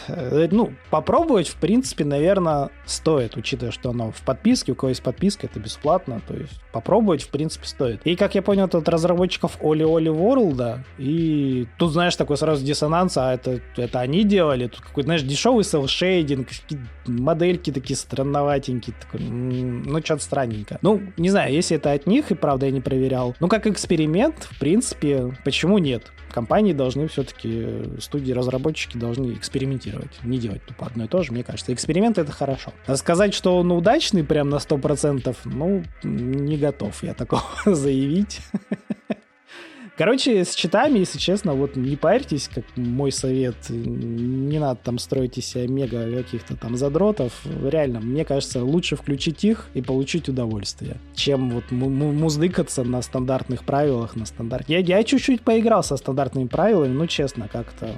э, 0.07 0.47
ну, 0.51 0.71
попробовать, 0.91 1.47
в 1.47 1.55
принципе, 1.55 2.05
наверное, 2.05 2.69
стоит, 2.85 3.35
учитывая, 3.37 3.71
что 3.71 3.89
оно 3.89 4.11
в 4.11 4.21
подписке, 4.21 4.73
у 4.73 4.75
кого 4.75 4.89
есть 4.89 5.01
подписка, 5.01 5.47
это 5.47 5.59
бесплатно, 5.59 6.21
то 6.27 6.35
есть 6.35 6.61
попробовать, 6.71 7.23
в 7.23 7.29
принципе, 7.29 7.65
стоит. 7.65 8.01
И, 8.05 8.15
как 8.15 8.35
я 8.35 8.43
понял, 8.43 8.65
это 8.65 8.77
от 8.77 8.87
разработчиков 8.87 9.57
Оли 9.63 9.83
Оли 9.83 10.11
World, 10.11 10.81
и 10.99 11.67
тут, 11.79 11.91
знаешь, 11.91 12.15
такой 12.15 12.37
сразу 12.37 12.63
диссонанс, 12.63 13.17
а 13.17 13.33
это, 13.33 13.61
это 13.77 13.99
они 13.99 14.23
делали, 14.23 14.67
тут 14.67 14.81
какой-то, 14.81 15.07
знаешь, 15.07 15.23
дешевый 15.23 15.63
селшейдинг, 15.63 16.49
модельки 17.07 17.71
такие 17.79 17.97
странноватенькие, 17.97 18.95
такой, 18.99 19.21
ну, 19.21 19.99
что-то 19.99 20.23
странненько. 20.23 20.79
Ну, 20.81 21.01
не 21.17 21.29
знаю, 21.29 21.53
если 21.53 21.77
это 21.77 21.91
от 21.91 22.07
них, 22.07 22.31
и 22.31 22.35
правда 22.35 22.65
я 22.65 22.71
не 22.71 22.81
проверял. 22.81 23.35
Ну, 23.39 23.47
как 23.47 23.67
эксперимент, 23.67 24.47
в 24.49 24.59
принципе, 24.59 25.35
почему 25.43 25.77
нет? 25.77 26.11
Компании 26.31 26.73
должны 26.73 27.07
все-таки, 27.07 27.99
студии-разработчики 27.99 28.97
должны 28.97 29.33
экспериментировать, 29.33 30.23
не 30.23 30.37
делать 30.37 30.63
тупо 30.65 30.85
одно 30.85 31.05
и 31.05 31.07
то 31.07 31.23
же, 31.23 31.31
мне 31.31 31.43
кажется. 31.43 31.73
Эксперимент— 31.73 32.17
это 32.19 32.31
хорошо. 32.31 32.71
А 32.85 32.95
сказать, 32.95 33.33
что 33.33 33.57
он 33.57 33.71
удачный 33.71 34.23
прям 34.23 34.49
на 34.49 34.57
100%, 34.57 35.35
ну, 35.45 35.83
не 36.03 36.57
готов 36.57 37.01
я 37.03 37.13
такого 37.13 37.43
заявить. 37.65 38.41
Короче, 39.99 40.45
с 40.45 40.55
читами, 40.55 40.99
если 40.99 41.19
честно, 41.19 41.55
вот 41.55 41.75
не 41.75 41.97
парьтесь, 41.97 42.47
как 42.47 42.63
мой 42.77 43.11
совет. 43.11 43.57
Не 43.67 44.57
надо 44.57 44.79
там 44.81 44.97
строить 44.97 45.37
из 45.37 45.47
себя 45.47 45.67
мега 45.67 46.09
каких-то 46.23 46.55
там 46.55 46.77
задротов. 46.77 47.33
Реально, 47.61 47.99
мне 47.99 48.23
кажется, 48.23 48.63
лучше 48.63 48.95
включить 48.95 49.43
их 49.43 49.67
и 49.73 49.81
получить 49.81 50.29
удовольствие, 50.29 50.95
чем 51.15 51.49
вот 51.49 51.69
муздыкаться 51.71 52.85
на 52.85 53.01
стандартных 53.01 53.65
правилах, 53.65 54.15
на 54.15 54.25
стандарт. 54.25 54.69
Я, 54.69 54.77
я 54.77 55.03
чуть-чуть 55.03 55.41
поиграл 55.41 55.83
со 55.83 55.97
стандартными 55.97 56.47
правилами, 56.47 56.93
ну, 56.93 57.05
честно, 57.05 57.49
как-то 57.51 57.93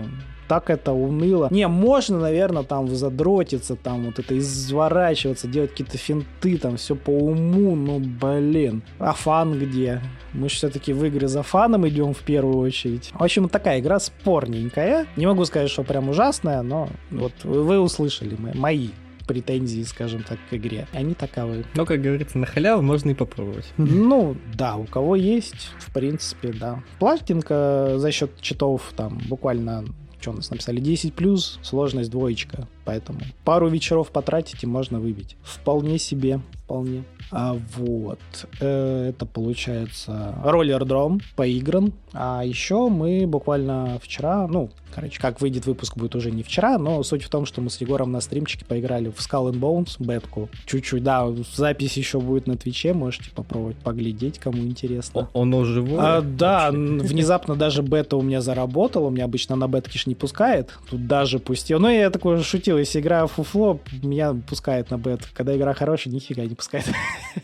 так 0.52 0.70
это 0.70 0.92
уныло. 0.92 1.48
Не, 1.50 1.70
можно, 1.70 2.20
наверное, 2.20 2.64
там 2.64 2.94
задротиться, 2.94 3.78
там 3.78 4.08
вот 4.08 4.20
это 4.20 4.38
изворачиваться, 4.38 5.48
делать 5.48 5.70
какие-то 5.70 5.98
финты, 5.98 6.58
там 6.58 6.76
все 6.76 6.98
по 6.98 7.12
уму, 7.12 7.74
ну, 7.78 8.00
блин. 8.00 8.84
А 9.00 9.14
фан 9.14 9.58
где? 9.58 10.02
Мы 10.34 10.50
же 10.50 10.56
все-таки 10.56 10.92
в 10.92 11.06
игры 11.06 11.30
за 11.30 11.42
фаном 11.42 11.88
идем 11.88 12.14
в 12.14 12.20
первую 12.20 12.58
очередь. 12.58 13.14
В 13.14 13.24
общем, 13.24 13.48
такая 13.48 13.80
игра 13.80 13.98
спорненькая. 14.02 15.08
Не 15.16 15.26
могу 15.26 15.46
сказать, 15.46 15.70
что 15.70 15.84
прям 15.84 16.10
ужасная, 16.10 16.64
но 16.64 16.90
вот 17.12 17.32
вы 17.46 17.80
услышали 17.80 18.36
мои 18.54 18.90
претензии, 19.26 19.84
скажем 19.84 20.24
так, 20.24 20.38
к 20.50 20.54
игре. 20.54 20.86
Они 20.92 21.14
таковы. 21.14 21.64
Но, 21.76 21.86
как 21.86 22.02
говорится, 22.02 22.38
на 22.38 22.46
халяву 22.46 22.82
можно 22.82 23.12
и 23.12 23.14
попробовать. 23.14 23.72
Ну, 23.78 24.36
да, 24.54 24.76
у 24.76 24.84
кого 24.84 25.16
есть, 25.16 25.70
в 25.80 25.94
принципе, 25.94 26.50
да. 26.52 26.84
Пластинка 27.00 27.94
за 27.96 28.12
счет 28.12 28.32
читов 28.42 28.92
там 28.98 29.22
буквально 29.30 29.86
что 30.22 30.32
у 30.32 30.36
нас 30.36 30.52
написали, 30.52 30.80
10 30.80 31.14
плюс, 31.14 31.60
сложность 31.64 32.12
двоечка. 32.12 32.68
Поэтому 32.86 33.20
пару 33.44 33.68
вечеров 33.68 34.12
потратить 34.12 34.64
и 34.64 34.68
можно 34.68 35.00
выбить. 35.00 35.38
Вполне 35.44 36.00
себе, 36.00 36.42
вполне. 36.64 37.04
А 37.32 37.58
вот, 37.78 38.20
э, 38.60 39.10
это 39.10 39.26
получается 39.26 40.36
роллер-дром 40.44 41.22
поигран. 41.36 41.94
А 42.14 42.44
еще 42.44 42.90
мы 42.90 43.26
буквально 43.26 44.00
вчера, 44.02 44.48
ну, 44.48 44.70
короче, 44.94 45.20
как 45.20 45.40
выйдет 45.40 45.66
выпуск, 45.66 45.96
будет 45.96 46.16
уже 46.16 46.32
не 46.32 46.44
вчера, 46.44 46.78
но 46.78 47.02
суть 47.04 47.24
в 47.24 47.30
том, 47.30 47.46
что 47.46 47.62
мы 47.62 47.70
с 47.70 47.80
Егором 47.80 48.12
на 48.12 48.20
стримчике 48.20 48.66
поиграли 48.66 49.10
в 49.10 49.20
Skull 49.20 49.52
and 49.52 49.60
Bones 49.60 49.96
бетку. 50.00 50.50
Чуть-чуть, 50.66 51.04
да, 51.04 51.26
запись 51.56 51.96
еще 51.96 52.20
будет 52.20 52.48
на 52.48 52.58
Твиче, 52.58 52.94
можете 52.94 53.32
попробовать 53.32 53.78
поглядеть, 53.78 54.40
кому 54.40 54.64
интересно. 54.64 55.30
Он 55.34 55.54
уже 55.54 55.76
живой? 55.76 56.00
А, 56.02 56.22
да, 56.22 56.70
внезапно 56.72 57.56
даже 57.56 57.82
бета 57.82 58.18
у 58.18 58.22
меня 58.22 58.42
заработала, 58.42 59.08
у 59.08 59.10
меня 59.10 59.26
обычно 59.26 59.56
на 59.56 59.68
бетки 59.68 59.98
ж 59.98 60.08
не 60.08 60.16
пускает, 60.16 60.78
тут 60.90 61.08
даже 61.08 61.40
пустил. 61.40 61.80
Ну, 61.80 61.90
я 61.90 62.10
такой 62.10 62.42
шутил, 62.44 62.71
если 62.78 63.00
игра 63.00 63.26
фуфло, 63.28 63.80
меня 64.02 64.34
пускает 64.34 64.90
на 64.92 64.98
бет. 64.98 65.28
Когда 65.34 65.56
игра 65.56 65.74
хорошая, 65.74 66.14
нифига 66.14 66.44
не 66.44 66.56
пускает. 66.56 66.86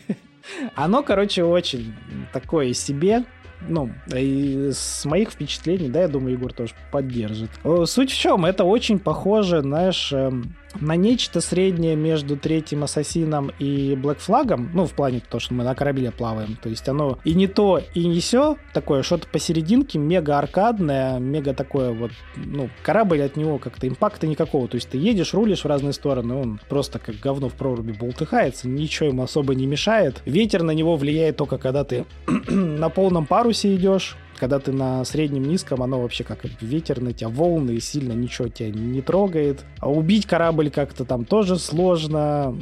Оно, 0.74 1.02
короче, 1.02 1.44
очень 1.44 1.94
такое 2.32 2.72
себе. 2.72 3.24
Ну, 3.66 3.90
и 4.14 4.70
с 4.72 5.04
моих 5.04 5.30
впечатлений, 5.30 5.88
да, 5.88 6.02
я 6.02 6.08
думаю, 6.08 6.34
Егор 6.34 6.52
тоже 6.52 6.74
поддержит. 6.92 7.50
Суть 7.84 8.12
в 8.12 8.18
чем? 8.18 8.44
Это 8.44 8.64
очень 8.64 8.98
похоже, 8.98 9.62
знаешь, 9.62 10.12
эм, 10.12 10.54
на 10.80 10.96
нечто 10.96 11.40
среднее 11.40 11.96
между 11.96 12.36
третьим 12.36 12.84
ассасином 12.84 13.50
и 13.58 13.96
Блэк 13.96 14.18
Флагом, 14.18 14.70
ну, 14.74 14.86
в 14.86 14.92
плане 14.92 15.20
того, 15.20 15.40
что 15.40 15.54
мы 15.54 15.64
на 15.64 15.74
корабле 15.74 16.10
плаваем, 16.10 16.56
то 16.62 16.68
есть 16.68 16.88
оно 16.88 17.18
и 17.24 17.34
не 17.34 17.46
то, 17.46 17.80
и 17.94 18.06
не 18.06 18.20
все, 18.20 18.56
такое 18.72 19.02
что-то 19.02 19.26
посерединке, 19.28 19.98
мега 19.98 20.38
аркадное, 20.38 21.18
мега 21.18 21.54
такое 21.54 21.92
вот, 21.92 22.12
ну, 22.36 22.68
корабль 22.82 23.22
от 23.22 23.36
него 23.36 23.58
как-то 23.58 23.88
импакта 23.88 24.26
никакого, 24.26 24.68
то 24.68 24.76
есть 24.76 24.90
ты 24.90 24.98
едешь, 24.98 25.34
рулишь 25.34 25.64
в 25.64 25.66
разные 25.66 25.92
стороны, 25.92 26.34
он 26.34 26.60
просто 26.68 26.98
как 26.98 27.16
говно 27.16 27.48
в 27.48 27.54
проруби 27.54 27.92
болтыхается, 27.92 28.68
ничего 28.68 29.08
ему 29.08 29.22
особо 29.22 29.54
не 29.54 29.66
мешает, 29.66 30.22
ветер 30.24 30.62
на 30.62 30.72
него 30.72 30.96
влияет 30.96 31.36
только 31.36 31.58
когда 31.58 31.84
ты 31.84 32.04
на 32.48 32.88
полном 32.88 33.26
парусе 33.48 33.74
идешь, 33.76 34.14
когда 34.36 34.58
ты 34.58 34.72
на 34.72 35.04
среднем 35.06 35.44
низком, 35.44 35.82
оно 35.82 36.02
вообще 36.02 36.22
как 36.22 36.40
ветер 36.60 37.00
на 37.00 37.14
тебя, 37.14 37.30
волны, 37.30 37.72
и 37.72 37.80
сильно 37.80 38.12
ничего 38.12 38.48
тебя 38.48 38.70
не 38.70 39.00
трогает. 39.00 39.64
А 39.80 39.90
убить 39.90 40.26
корабль 40.26 40.70
как-то 40.70 41.06
там 41.06 41.24
тоже 41.24 41.58
сложно. 41.58 42.54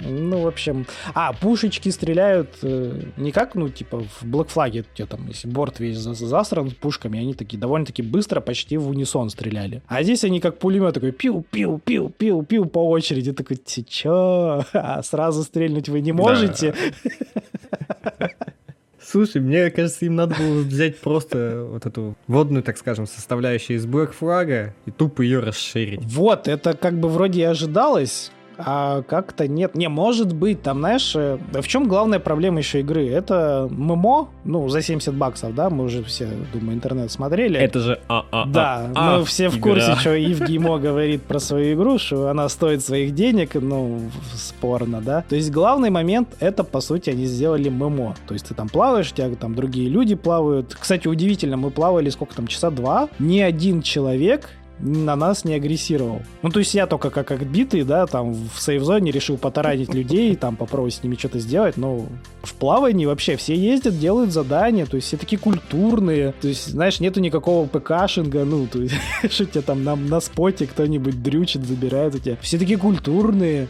Ну, 0.00 0.42
в 0.42 0.46
общем... 0.46 0.86
А, 1.12 1.32
пушечки 1.32 1.88
стреляют 1.88 2.50
э, 2.62 3.02
не 3.16 3.32
как, 3.32 3.56
ну, 3.56 3.68
типа, 3.68 3.98
в 3.98 4.22
Black 4.22 4.48
Flag, 4.54 4.84
где 4.94 5.06
там, 5.06 5.26
если 5.26 5.48
борт 5.48 5.80
весь 5.80 5.96
засран 5.96 6.70
пушками, 6.70 7.18
они 7.18 7.34
такие 7.34 7.58
довольно-таки 7.58 8.02
быстро, 8.02 8.40
почти 8.40 8.76
в 8.76 8.88
унисон 8.88 9.28
стреляли. 9.28 9.82
А 9.88 10.04
здесь 10.04 10.22
они 10.22 10.38
как 10.38 10.60
пулемет 10.60 10.94
такой 10.94 11.10
пиу-пиу-пиу-пиу-пиу 11.10 12.66
по 12.66 12.88
очереди. 12.88 13.32
Такой, 13.32 13.58
чё? 13.88 14.62
А 14.72 15.02
сразу 15.02 15.42
стрельнуть 15.42 15.88
вы 15.88 16.00
не 16.00 16.12
можете? 16.12 16.76
Да. 17.02 18.30
Слушай, 19.10 19.40
мне 19.40 19.70
кажется, 19.70 20.04
им 20.04 20.16
надо 20.16 20.34
было 20.34 20.60
взять 20.60 20.98
просто 20.98 21.66
вот 21.66 21.86
эту 21.86 22.14
водную, 22.26 22.62
так 22.62 22.76
скажем, 22.76 23.06
составляющую 23.06 23.78
из 23.78 23.86
Black 23.86 24.12
Flag 24.18 24.72
и 24.84 24.90
тупо 24.90 25.22
ее 25.22 25.40
расширить. 25.40 26.04
Вот, 26.04 26.46
это 26.46 26.74
как 26.74 27.00
бы 27.00 27.08
вроде 27.08 27.40
и 27.40 27.44
ожидалось, 27.44 28.30
а 28.58 29.02
как-то 29.02 29.46
нет. 29.46 29.74
Не, 29.76 29.88
может 29.88 30.32
быть, 30.32 30.62
там, 30.62 30.78
знаешь, 30.78 31.14
э, 31.14 31.38
в 31.52 31.68
чем 31.68 31.86
главная 31.86 32.18
проблема 32.18 32.58
еще 32.58 32.80
игры? 32.80 33.08
Это 33.08 33.68
ММО, 33.70 34.28
ну, 34.44 34.68
за 34.68 34.82
70 34.82 35.14
баксов, 35.14 35.54
да, 35.54 35.70
мы 35.70 35.84
уже 35.84 36.02
все, 36.02 36.28
думаю, 36.52 36.76
интернет 36.76 37.10
смотрели. 37.12 37.58
Это 37.58 37.78
же 37.78 38.00
а 38.08 38.26
а, 38.30 38.44
-а. 38.44 38.50
Да, 38.50 38.90
а, 38.94 39.18
мы 39.18 39.24
все 39.24 39.48
в 39.48 39.60
курсе, 39.60 39.94
что 39.96 40.14
Евгимо 40.14 40.78
говорит 40.78 41.22
про 41.22 41.38
свою 41.38 41.74
игру, 41.74 41.98
что 41.98 42.28
она 42.28 42.48
стоит 42.48 42.84
своих 42.84 43.14
денег, 43.14 43.54
ну, 43.54 44.00
спорно, 44.34 45.00
да. 45.00 45.24
То 45.28 45.36
есть 45.36 45.52
главный 45.52 45.90
момент, 45.90 46.28
это, 46.40 46.64
по 46.64 46.80
сути, 46.80 47.10
они 47.10 47.26
сделали 47.26 47.68
ММО. 47.68 48.16
То 48.26 48.34
есть 48.34 48.48
ты 48.48 48.54
там 48.54 48.68
плаваешь, 48.68 49.12
у 49.12 49.14
тебя 49.14 49.34
там 49.36 49.54
другие 49.54 49.88
люди 49.88 50.16
плавают. 50.16 50.76
Кстати, 50.78 51.06
удивительно, 51.06 51.56
мы 51.56 51.70
плавали 51.70 52.10
сколько 52.10 52.34
там, 52.34 52.46
часа 52.48 52.70
два, 52.70 53.08
ни 53.18 53.40
один 53.40 53.82
человек 53.82 54.50
на 54.80 55.16
нас 55.16 55.44
не 55.44 55.54
агрессировал. 55.54 56.22
Ну, 56.42 56.50
то 56.50 56.58
есть 56.58 56.74
я 56.74 56.86
только 56.86 57.10
как 57.10 57.30
отбитый, 57.30 57.82
да, 57.84 58.06
там 58.06 58.32
в 58.32 58.60
сейф-зоне 58.60 59.10
решил 59.10 59.36
потаранить 59.36 59.92
людей, 59.92 60.34
там 60.36 60.56
попробовать 60.56 60.94
с 60.94 61.02
ними 61.02 61.16
что-то 61.16 61.38
сделать, 61.38 61.76
но 61.76 62.06
в 62.42 62.54
плавании 62.54 63.06
вообще 63.06 63.36
все 63.36 63.54
ездят, 63.56 63.98
делают 63.98 64.32
задания, 64.32 64.86
то 64.86 64.96
есть 64.96 65.08
все 65.08 65.16
такие 65.16 65.38
культурные, 65.38 66.32
то 66.40 66.48
есть, 66.48 66.68
знаешь, 66.68 67.00
нету 67.00 67.20
никакого 67.20 67.66
ПКшинга, 67.66 68.44
ну, 68.44 68.66
то 68.66 68.80
есть, 68.80 68.94
что 69.30 69.46
тебя 69.46 69.62
там 69.62 69.84
на, 69.84 69.96
на 69.96 70.20
споте 70.20 70.66
кто-нибудь 70.66 71.22
дрючит, 71.22 71.64
забирает 71.64 72.14
у 72.14 72.18
тебя. 72.18 72.36
Все 72.40 72.58
такие 72.58 72.78
культурные, 72.78 73.68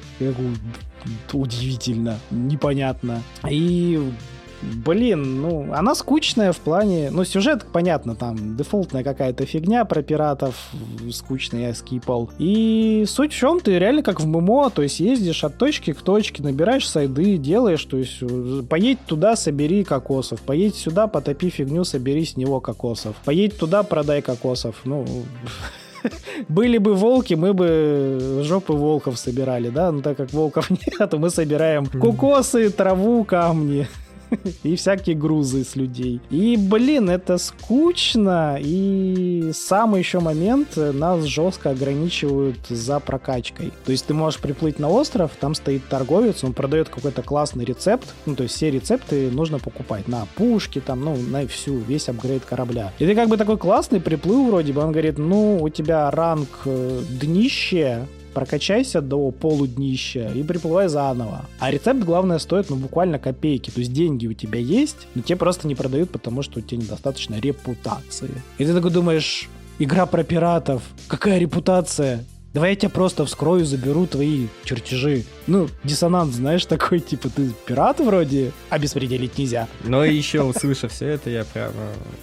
удивительно, 1.33 2.19
непонятно. 2.31 3.23
И 3.49 4.01
Блин, 4.63 5.41
ну, 5.41 5.73
она 5.73 5.95
скучная 5.95 6.53
в 6.53 6.59
плане... 6.59 7.11
Ну, 7.11 7.25
сюжет, 7.25 7.67
понятно, 7.73 8.15
там 8.15 8.57
дефолтная 8.57 9.05
какая-то 9.05 9.47
фигня 9.47 9.85
про 9.85 10.03
пиратов, 10.03 10.71
скучный 11.13 11.63
я 11.63 11.75
скипал. 11.75 12.31
И 12.39 13.05
суть 13.07 13.33
в 13.33 13.37
чем, 13.37 13.61
ты 13.61 13.79
реально 13.79 14.03
как 14.03 14.21
в 14.21 14.27
ММО, 14.27 14.71
то 14.71 14.83
есть 14.83 15.01
ездишь 15.01 15.45
от 15.45 15.59
точки 15.59 15.93
к 15.93 16.03
точке, 16.03 16.43
набираешь 16.43 16.89
сайды, 16.89 17.37
делаешь, 17.37 17.85
то 17.85 17.97
есть 17.97 18.19
э, 18.21 18.63
поедь 18.69 18.99
туда, 19.07 19.37
собери 19.37 19.85
кокосов, 19.85 20.41
поедь 20.41 20.75
сюда, 20.75 21.07
потопи 21.07 21.51
фигню, 21.51 21.85
собери 21.85 22.25
с 22.25 22.37
него 22.37 22.61
кокосов, 22.61 23.17
поедь 23.25 23.57
туда, 23.57 23.83
продай 23.83 24.23
кокосов. 24.23 24.81
Ну, 24.85 25.07
были 26.49 26.79
бы 26.79 26.95
волки, 26.95 27.35
мы 27.35 27.53
бы 27.53 28.41
жопы 28.43 28.73
волков 28.73 29.19
собирали, 29.19 29.69
да? 29.71 29.93
Но 29.93 30.03
так 30.03 30.17
как 30.17 30.33
волков 30.33 30.71
нет, 30.71 31.13
мы 31.15 31.31
собираем 31.31 31.87
кокосы, 31.87 32.71
траву, 32.71 33.25
камни. 33.25 33.87
и 34.63 34.77
всякие 34.77 35.17
грузы 35.17 35.65
с 35.65 35.77
людей. 35.77 36.21
И, 36.31 36.57
блин, 36.57 37.11
это 37.11 37.39
скучно, 37.39 38.59
и 38.61 39.51
самый 39.55 40.01
еще 40.01 40.21
момент, 40.21 40.77
э, 40.77 40.93
нас 40.93 41.25
жестко 41.25 41.71
ограничивают 41.71 42.59
за 42.69 43.01
прокачкой. 43.01 43.73
То 43.85 43.93
есть 43.93 44.07
ты 44.07 44.15
можешь 44.15 44.41
приплыть 44.41 44.79
на 44.79 44.89
остров, 44.89 45.33
там 45.39 45.55
стоит 45.55 45.87
торговец, 45.89 46.45
он 46.45 46.53
продает 46.53 46.89
какой-то 46.89 47.23
классный 47.23 47.65
рецепт, 47.65 48.15
ну, 48.27 48.35
то 48.35 48.45
есть 48.45 48.55
все 48.55 48.71
рецепты 48.71 49.31
нужно 49.31 49.59
покупать 49.59 50.09
на 50.09 50.27
пушки, 50.37 50.81
там, 50.81 51.05
ну, 51.05 51.17
на 51.17 51.47
всю, 51.47 51.79
весь 51.79 52.09
апгрейд 52.09 52.45
корабля. 52.45 52.93
И 52.99 53.07
ты 53.07 53.15
как 53.15 53.29
бы 53.29 53.37
такой 53.37 53.59
классный 53.59 54.01
приплыл 54.01 54.47
вроде 54.47 54.73
бы, 54.73 54.83
он 54.83 54.93
говорит, 54.93 55.19
ну, 55.19 55.59
у 55.61 55.69
тебя 55.69 56.11
ранг 56.11 56.49
э, 56.65 57.03
днище, 57.21 58.07
прокачайся 58.35 59.01
до 59.01 59.31
полуднища 59.31 60.31
и 60.35 60.43
приплывай 60.43 60.89
заново. 60.89 61.47
А 61.59 61.71
рецепт, 61.71 62.01
главное, 62.01 62.39
стоит, 62.39 62.71
ну, 62.71 62.77
буквально 62.77 63.19
копейки. 63.19 63.71
То 63.71 63.81
есть 63.81 63.93
деньги 63.93 64.27
у 64.27 64.33
тебя 64.33 64.59
есть, 64.59 65.09
но 65.15 65.23
тебе 65.23 65.37
просто 65.37 65.67
не 65.67 65.75
продают, 65.75 66.11
потому 66.11 66.43
что 66.43 66.59
у 66.59 66.63
тебя 66.63 66.83
недостаточно 66.83 67.39
репутации. 67.41 68.31
И 68.59 68.65
ты 68.65 68.75
такой 68.75 68.91
думаешь, 68.91 69.49
игра 69.79 70.07
про 70.07 70.25
пиратов, 70.25 70.83
какая 71.09 71.39
репутация? 71.39 72.25
Давай 72.55 72.71
я 72.71 72.77
тебя 72.77 72.89
просто 72.89 73.27
вскрою, 73.27 73.67
заберу 73.67 74.07
твои 74.07 74.47
чертежи. 74.65 75.25
Ну, 75.47 75.69
диссонанс, 75.85 76.37
знаешь, 76.37 76.65
такой, 76.65 77.01
типа, 77.01 77.29
ты 77.29 77.51
пират 77.67 78.01
вроде, 78.01 78.53
а 78.71 78.79
беспределить 78.79 79.37
нельзя. 79.37 79.69
Но 79.85 80.03
еще, 80.03 80.43
услышав 80.43 80.91
все 80.91 81.09
это, 81.09 81.29
я 81.29 81.45
прямо 81.45 81.73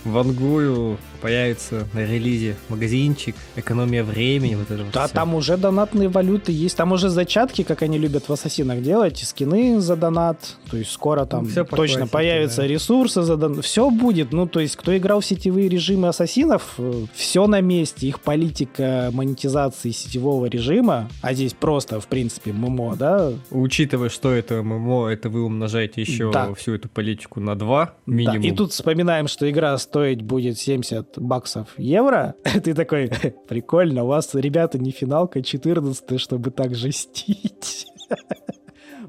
вангую 0.03 0.97
появится 1.25 1.87
на 1.93 2.05
релизе 2.05 2.55
магазинчик, 2.69 3.35
экономия 3.55 4.03
времени, 4.03 4.53
вот 4.53 4.69
это 4.69 4.83
вот 4.83 4.93
Да, 4.93 5.07
все. 5.07 5.15
там 5.15 5.33
уже 5.33 5.57
донатные 5.57 6.07
валюты 6.07 6.51
есть, 6.51 6.77
там 6.77 6.91
уже 6.91 7.09
зачатки, 7.09 7.63
как 7.63 7.81
они 7.81 7.97
любят 7.97 8.29
в 8.29 8.31
Ассасинах 8.31 8.83
делать, 8.83 9.17
скины 9.17 9.79
за 9.81 9.95
донат, 9.95 10.37
то 10.69 10.77
есть 10.77 10.91
скоро 10.91 11.25
там 11.25 11.45
ну, 11.45 11.49
все 11.49 11.63
точно 11.63 12.05
появятся 12.05 12.61
да. 12.61 12.67
ресурсы 12.67 13.23
за 13.23 13.37
донат, 13.37 13.65
все 13.65 13.89
будет, 13.89 14.33
ну, 14.33 14.45
то 14.45 14.59
есть 14.59 14.75
кто 14.75 14.95
играл 14.95 15.21
в 15.21 15.25
сетевые 15.25 15.67
режимы 15.67 16.09
Ассасинов, 16.09 16.75
э, 16.77 17.05
все 17.15 17.47
на 17.47 17.59
месте, 17.59 18.05
их 18.07 18.19
политика 18.19 19.09
монетизации 19.11 19.89
сетевого 19.89 20.45
режима, 20.45 21.09
а 21.23 21.33
здесь 21.33 21.53
просто, 21.53 21.99
в 21.99 22.05
принципе, 22.05 22.53
ММО, 22.53 22.97
да? 22.97 23.33
Учитывая, 23.49 24.09
что 24.09 24.31
это 24.31 24.61
ММО, 24.61 25.07
это 25.07 25.29
вы 25.29 25.43
умножаете 25.43 26.01
еще 26.01 26.31
да. 26.31 26.53
всю 26.53 26.75
эту 26.75 26.87
политику 26.87 27.39
на 27.39 27.55
2 27.55 27.93
минимум. 28.05 28.41
Да. 28.43 28.47
И 28.47 28.51
тут 28.51 28.73
вспоминаем, 28.73 29.27
что 29.27 29.49
игра 29.49 29.75
стоить 29.79 30.21
будет 30.21 30.59
70 30.59 31.14
баксов 31.17 31.77
евро. 31.77 32.35
Ты 32.63 32.73
такой, 32.73 33.11
прикольно, 33.47 34.03
у 34.03 34.07
вас, 34.07 34.33
ребята, 34.33 34.77
не 34.79 34.91
финалка 34.91 35.41
14 35.41 36.19
чтобы 36.19 36.51
так 36.51 36.75
жестить. 36.75 37.87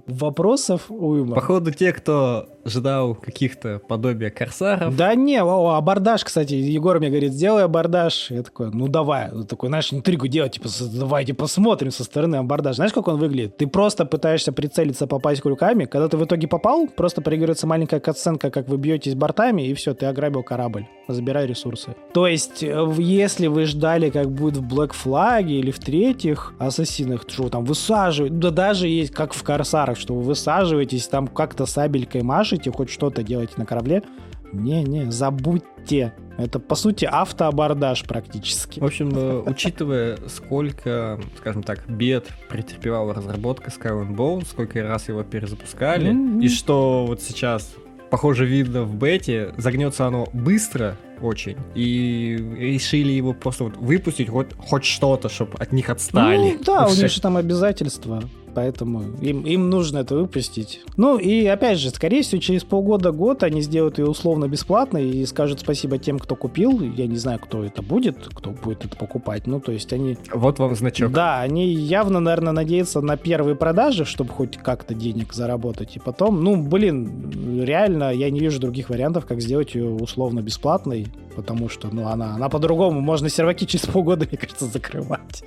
Вопросов 0.07 0.83
уйма. 0.88 1.35
Походу, 1.35 1.73
те, 1.73 1.92
кто 1.92 2.49
ждал 2.64 3.14
каких-то 3.14 3.81
подобия 3.88 4.31
корсаров. 4.31 4.97
Да 4.97 5.14
не, 5.14 5.42
о, 5.42 5.75
абордаж, 5.75 6.25
кстати, 6.25 6.55
Егор 6.55 6.99
мне 6.99 7.09
говорит, 7.09 7.33
сделай 7.33 7.64
абордаж. 7.64 8.31
Я 8.31 8.42
такой, 8.42 8.71
ну 8.73 8.88
давай. 8.88 9.31
Он 9.33 9.47
такой, 9.47 9.69
знаешь, 9.69 9.92
интригу 9.92 10.27
делать, 10.27 10.53
типа, 10.53 10.69
давайте 10.92 11.35
посмотрим 11.35 11.90
со 11.90 12.05
стороны 12.05 12.37
абордаж. 12.37 12.77
Знаешь, 12.77 12.92
как 12.92 13.09
он 13.09 13.19
выглядит? 13.19 13.57
Ты 13.57 13.66
просто 13.66 14.05
пытаешься 14.05 14.53
прицелиться, 14.53 15.07
попасть 15.07 15.42
крюками. 15.42 15.85
Когда 15.85 16.09
ты 16.09 16.16
в 16.16 16.25
итоге 16.25 16.49
попал, 16.49 16.88
просто 16.88 17.21
проигрывается 17.23 17.66
маленькая 17.66 18.01
катсценка, 18.01 18.51
как 18.51 18.69
вы 18.69 18.77
бьетесь 18.77 19.14
бортами, 19.14 19.62
и 19.62 19.75
все, 19.75 19.95
ты 19.95 20.07
ограбил 20.07 20.42
корабль. 20.42 20.87
Забирай 21.09 21.47
ресурсы. 21.47 21.95
То 22.12 22.27
есть, 22.27 22.62
э, 22.62 22.95
если 22.99 23.47
вы 23.47 23.64
ждали, 23.66 24.11
как 24.11 24.31
будет 24.31 24.57
в 24.57 24.66
Black 24.66 24.92
Flag 24.92 25.47
или 25.47 25.71
в 25.71 25.79
третьих 25.79 26.55
ассасинах, 26.59 27.25
что 27.29 27.49
там 27.49 27.64
высаживают, 27.64 28.38
да 28.38 28.51
даже 28.51 28.88
есть, 28.88 29.12
как 29.12 29.33
в 29.33 29.42
корсарах, 29.42 29.95
что 29.96 30.14
вы 30.14 30.22
высаживаетесь, 30.22 31.09
там 31.09 31.26
как-то 31.26 31.66
сабелькой 31.66 32.22
машете, 32.22 32.70
хоть 32.70 32.90
что-то 32.90 33.22
делаете 33.22 33.54
на 33.56 33.66
корабле, 33.66 34.02
не-не, 34.52 35.11
забудьте. 35.11 36.12
Это, 36.38 36.59
по 36.59 36.74
сути, 36.74 37.06
автоабордаж 37.11 38.04
практически. 38.04 38.80
В 38.80 38.85
общем, 38.85 39.11
э, 39.14 39.42
учитывая, 39.46 40.18
сколько, 40.28 41.18
скажем 41.38 41.62
так, 41.62 41.88
бед 41.88 42.26
претерпевала 42.48 43.14
разработка 43.14 43.70
Skull 43.70 44.06
and 44.06 44.14
Bone, 44.14 44.46
сколько 44.46 44.82
раз 44.82 45.09
его 45.09 45.22
перезапускали, 45.22 46.12
mm-hmm. 46.12 46.44
и 46.44 46.48
что 46.48 47.06
вот 47.06 47.22
сейчас, 47.22 47.74
похоже, 48.11 48.44
видно 48.44 48.82
в 48.82 48.94
бете, 48.94 49.54
загнется 49.56 50.06
оно 50.06 50.28
быстро, 50.32 50.96
очень. 51.22 51.56
И 51.74 52.37
решили 52.59 53.12
его 53.12 53.32
просто 53.32 53.64
вот 53.64 53.76
выпустить 53.78 54.28
хоть, 54.28 54.52
хоть 54.59 54.85
что-то, 54.85 55.30
чтобы 55.30 55.54
от 55.59 55.72
них 55.72 55.88
отстали. 55.88 56.37
Ну, 56.37 56.64
да, 56.64 56.87
у 56.87 56.94
них 56.94 57.11
же 57.11 57.20
там 57.20 57.38
обязательства 57.38 58.22
поэтому 58.57 59.03
им, 59.21 59.42
им 59.42 59.69
нужно 59.69 59.99
это 59.99 60.14
выпустить. 60.14 60.81
Ну 60.97 61.19
и 61.19 61.45
опять 61.45 61.79
же, 61.79 61.90
скорее 61.90 62.23
всего, 62.23 62.40
через 62.40 62.64
полгода-год 62.64 63.42
они 63.42 63.61
сделают 63.61 63.99
ее 63.99 64.07
условно 64.07 64.49
бесплатно 64.49 64.97
и 64.97 65.27
скажут 65.27 65.61
спасибо 65.61 65.99
тем, 65.99 66.19
кто 66.19 66.37
купил. 66.37 66.81
Я 66.81 67.07
не 67.07 67.19
знаю, 67.19 67.38
кто 67.38 67.62
это 67.62 67.83
будет, 67.83 68.16
кто 68.33 68.53
будет 68.53 68.87
это 68.87 68.97
покупать. 68.97 69.47
Ну, 69.47 69.61
то 69.61 69.73
есть 69.73 69.92
они... 69.92 70.16
Вот 70.33 70.59
вам 70.59 70.75
значок. 70.75 71.12
Да, 71.12 71.42
они 71.42 71.71
явно, 71.71 72.19
наверное, 72.19 72.55
надеются 72.55 73.03
на 73.03 73.19
первые 73.19 73.57
продажи, 73.57 74.07
чтобы 74.07 74.31
хоть 74.31 74.57
как-то 74.57 74.95
денег 74.95 75.35
заработать. 75.35 75.97
И 75.97 76.01
потом, 76.01 76.42
ну, 76.42 76.57
блин, 76.57 77.62
реально 77.62 78.11
я 78.11 78.31
не 78.31 78.40
вижу 78.40 78.59
других 78.59 78.88
вариантов, 78.88 79.27
как 79.27 79.42
сделать 79.42 79.75
ее 79.75 79.90
условно 79.90 80.40
бесплатной, 80.40 81.09
потому 81.37 81.68
что, 81.68 81.88
ну, 81.92 82.09
она, 82.09 82.35
она 82.35 82.49
по-другому, 82.49 83.01
можно 83.01 83.29
серваки 83.29 83.66
через 83.66 83.87
полгода, 83.87 84.27
мне 84.27 84.38
кажется, 84.38 84.66
закрывать. 84.66 85.44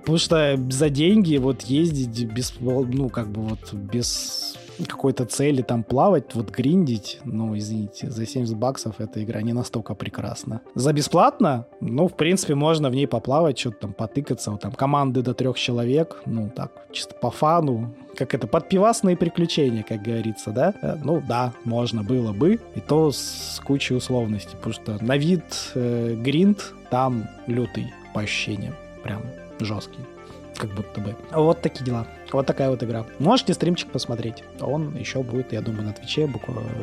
Потому 0.00 0.18
что 0.18 0.58
за 0.70 0.88
деньги 0.88 1.36
вот 1.36 1.62
ездить 1.62 2.24
без, 2.24 2.54
ну, 2.60 3.08
как 3.08 3.28
бы 3.28 3.42
вот 3.42 3.72
без 3.72 4.57
какой-то 4.86 5.24
цели 5.24 5.62
там 5.62 5.82
плавать, 5.82 6.34
вот 6.34 6.50
гриндить, 6.50 7.20
ну, 7.24 7.56
извините, 7.56 8.10
за 8.10 8.26
70 8.26 8.56
баксов 8.56 9.00
эта 9.00 9.22
игра 9.22 9.42
не 9.42 9.52
настолько 9.52 9.94
прекрасна. 9.94 10.60
За 10.74 10.92
бесплатно, 10.92 11.66
ну, 11.80 12.08
в 12.08 12.14
принципе, 12.14 12.54
можно 12.54 12.90
в 12.90 12.94
ней 12.94 13.06
поплавать, 13.06 13.58
что-то 13.58 13.78
там 13.78 13.92
потыкаться, 13.92 14.50
вот 14.50 14.60
там 14.60 14.72
команды 14.72 15.22
до 15.22 15.34
трех 15.34 15.58
человек, 15.58 16.22
ну, 16.26 16.50
так, 16.54 16.72
чисто 16.92 17.14
по 17.14 17.30
фану, 17.30 17.94
как 18.16 18.34
это, 18.34 18.46
подпивасные 18.46 19.16
приключения, 19.16 19.82
как 19.82 20.02
говорится, 20.02 20.50
да? 20.50 20.74
Э, 20.82 20.96
ну, 21.02 21.22
да, 21.26 21.52
можно 21.64 22.02
было 22.02 22.32
бы, 22.32 22.58
и 22.74 22.80
то 22.80 23.12
с 23.12 23.60
кучей 23.64 23.94
условностей, 23.94 24.56
потому 24.56 24.74
что 24.74 25.04
на 25.04 25.16
вид 25.16 25.44
э, 25.74 26.14
гринд 26.14 26.74
там 26.90 27.28
лютый 27.46 27.92
по 28.14 28.20
ощущениям, 28.20 28.74
прям 29.02 29.22
жесткий. 29.60 30.00
Как 30.58 30.74
будто 30.74 31.00
бы. 31.00 31.16
Вот 31.30 31.62
такие 31.62 31.84
дела. 31.84 32.06
Вот 32.32 32.44
такая 32.44 32.68
вот 32.68 32.82
игра. 32.82 33.06
Можете 33.20 33.54
стримчик 33.54 33.90
посмотреть. 33.90 34.42
Он 34.60 34.94
еще 34.96 35.22
будет, 35.22 35.52
я 35.52 35.60
думаю, 35.60 35.84
на 35.84 35.92
Твиче. 35.92 36.28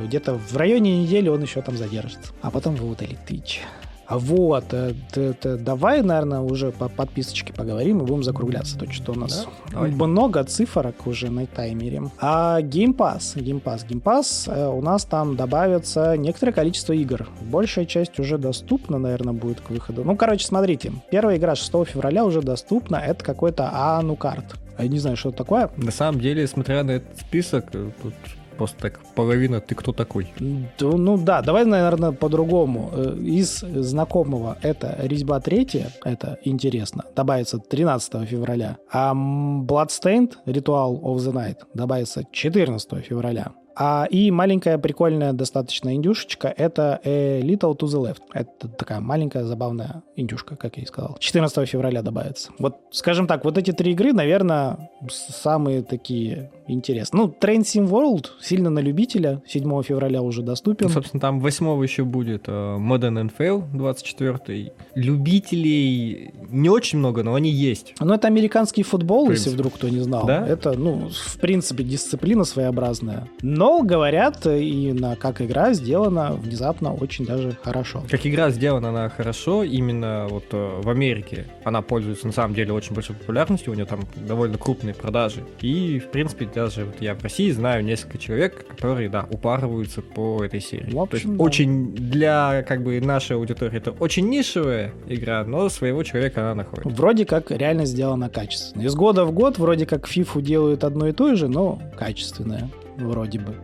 Где-то 0.05 0.35
в 0.35 0.55
районе 0.55 1.03
недели 1.03 1.27
он 1.27 1.41
еще 1.41 1.61
там 1.61 1.75
задержится. 1.75 2.31
А 2.41 2.51
потом 2.51 2.75
вы 2.75 2.89
удалит 2.89 3.19
Твич. 3.25 3.61
Вот, 4.09 4.73
это, 4.73 5.57
давай, 5.57 6.01
наверное, 6.01 6.41
уже 6.41 6.71
по 6.71 6.89
подписочке 6.89 7.53
поговорим 7.53 8.01
и 8.01 8.05
будем 8.05 8.23
закругляться. 8.23 8.77
То, 8.77 8.91
что 8.91 9.13
у 9.13 9.15
нас 9.15 9.47
да? 9.71 9.81
много 9.81 10.43
цифрок 10.43 11.07
уже 11.07 11.29
на 11.29 11.45
таймере. 11.45 12.03
А 12.19 12.61
Game 12.61 12.95
Pass, 12.95 13.35
Game 13.35 13.61
Pass, 13.61 13.87
Game 13.87 14.01
Pass, 14.01 14.51
э, 14.51 14.67
у 14.67 14.81
нас 14.81 15.05
там 15.05 15.35
добавится 15.35 16.15
некоторое 16.17 16.51
количество 16.51 16.93
игр. 16.93 17.27
Большая 17.41 17.85
часть 17.85 18.19
уже 18.19 18.37
доступна, 18.37 18.97
наверное, 18.97 19.33
будет 19.33 19.61
к 19.61 19.69
выходу. 19.69 20.03
Ну, 20.03 20.15
короче, 20.15 20.45
смотрите, 20.45 20.91
первая 21.11 21.37
игра 21.37 21.55
6 21.55 21.71
февраля 21.85 22.25
уже 22.25 22.41
доступна, 22.41 22.97
это 22.97 23.23
какой-то 23.23 23.71
Анукарт. 23.73 24.55
Я 24.77 24.87
не 24.87 24.99
знаю, 24.99 25.15
что 25.15 25.29
это 25.29 25.39
такое. 25.39 25.69
На 25.77 25.91
самом 25.91 26.19
деле, 26.19 26.45
смотря 26.47 26.83
на 26.83 26.91
этот 26.91 27.17
список, 27.19 27.65
э, 27.73 27.91
тут 28.01 28.13
Просто 28.57 28.77
так 28.81 28.99
половина 29.15 29.59
«ты 29.59 29.75
кто 29.75 29.91
такой?» 29.91 30.33
Ну 30.79 31.17
да, 31.17 31.41
давай, 31.41 31.65
наверное, 31.65 32.11
по-другому. 32.11 32.89
Э, 32.93 33.17
из 33.17 33.59
знакомого 33.59 34.57
это 34.61 34.95
«Резьба 35.01 35.39
третья», 35.39 35.91
это 36.03 36.37
интересно, 36.43 37.03
добавится 37.15 37.59
13 37.59 38.27
февраля. 38.27 38.77
А 38.91 39.13
Bloodstained 39.13 40.33
«Ritual 40.45 41.01
of 41.01 41.17
the 41.17 41.33
Night» 41.33 41.57
добавится 41.73 42.23
14 42.31 43.05
февраля. 43.05 43.51
А, 43.75 44.07
и 44.09 44.31
маленькая 44.31 44.77
прикольная 44.77 45.33
достаточно 45.33 45.93
индюшечка— 45.93 46.53
это 46.57 47.01
A 47.03 47.41
Little 47.41 47.77
to 47.77 47.87
the 47.87 48.01
Left. 48.01 48.21
Это 48.33 48.69
такая 48.69 49.01
маленькая 49.01 49.43
забавная 49.43 50.03
индюшка, 50.15 50.55
как 50.55 50.77
я 50.77 50.83
и 50.83 50.85
сказал. 50.85 51.17
14 51.19 51.67
февраля 51.67 52.01
добавится. 52.01 52.51
Вот, 52.57 52.77
скажем 52.91 53.27
так, 53.27 53.43
вот 53.43 53.57
эти 53.57 53.71
три 53.71 53.91
игры, 53.91 54.13
наверное, 54.13 54.89
самые 55.09 55.83
такие 55.83 56.51
интересные. 56.67 57.23
Ну, 57.23 57.35
Train 57.39 57.61
Sim 57.61 57.87
World 57.87 58.27
сильно 58.41 58.69
на 58.69 58.79
любителя. 58.79 59.41
7 59.47 59.83
февраля 59.83 60.21
уже 60.21 60.41
доступен. 60.41 60.87
Ну, 60.87 60.93
собственно, 60.93 61.21
там 61.21 61.39
8 61.39 61.83
еще 61.83 62.03
будет 62.03 62.47
uh, 62.47 62.77
Modern 62.77 63.29
NFL 63.29 63.75
24 63.75 64.73
Любителей 64.95 66.31
не 66.49 66.69
очень 66.69 66.99
много, 66.99 67.23
но 67.23 67.35
они 67.35 67.49
есть. 67.49 67.95
Ну, 67.99 68.13
это 68.13 68.27
американский 68.27 68.83
футбол, 68.83 69.29
если 69.29 69.49
вдруг 69.49 69.73
кто 69.75 69.89
не 69.89 69.99
знал. 69.99 70.25
Да? 70.25 70.45
Это, 70.47 70.73
ну, 70.73 71.09
в 71.09 71.39
принципе, 71.39 71.83
дисциплина 71.83 72.43
своеобразная. 72.43 73.27
Но 73.41 73.83
говорят, 73.83 74.45
именно 74.45 75.15
как 75.15 75.41
игра 75.41 75.73
сделана 75.73 76.33
внезапно 76.33 76.93
очень 76.93 77.25
даже 77.25 77.57
хорошо. 77.61 78.03
Как 78.09 78.25
игра 78.25 78.49
сделана 78.49 78.89
она 78.89 79.09
хорошо, 79.09 79.63
именно 79.63 80.27
вот 80.29 80.45
э, 80.51 80.81
в 80.81 80.89
Америке 80.89 81.45
она 81.63 81.81
пользуется 81.81 82.27
на 82.27 82.33
самом 82.33 82.53
деле 82.53 82.73
очень 82.73 82.93
большой 82.93 83.15
популярностью, 83.15 83.73
у 83.73 83.75
нее 83.75 83.85
там 83.85 84.01
довольно 84.15 84.57
крупные 84.57 84.93
продажи. 84.93 85.43
И, 85.61 85.99
в 85.99 86.11
принципе, 86.11 86.45
даже 86.55 86.85
вот 86.85 86.95
я 87.01 87.13
в 87.13 87.21
России 87.21 87.51
знаю 87.51 87.83
несколько 87.83 88.17
человек, 88.17 88.65
которые, 88.67 89.09
да, 89.09 89.27
упарываются 89.29 90.01
по 90.01 90.43
этой 90.43 90.61
серии. 90.61 90.91
В 90.91 90.99
общем, 90.99 91.07
То 91.07 91.17
есть 91.17 91.37
да. 91.37 91.43
очень 91.43 91.93
для, 91.93 92.63
как 92.63 92.81
бы, 92.81 92.99
нашей 93.01 93.35
аудитории 93.35 93.77
это 93.77 93.91
очень 93.91 94.29
нишевая 94.29 94.93
игра, 95.07 95.43
но 95.43 95.67
своего 95.69 96.03
человека 96.03 96.41
она 96.41 96.55
находит. 96.55 96.85
Вроде 96.85 97.25
как 97.25 97.51
реально 97.51 97.85
сделана 97.85 98.29
качественно. 98.29 98.81
Из 98.83 98.95
года 98.95 99.25
в 99.25 99.33
год 99.33 99.59
вроде 99.59 99.85
как 99.85 100.07
FIFA 100.07 100.41
делают 100.41 100.83
одно 100.83 101.07
и 101.07 101.11
то 101.11 101.35
же, 101.35 101.47
но 101.47 101.81
качественное 101.97 102.69
вроде 102.97 103.39
бы. 103.39 103.55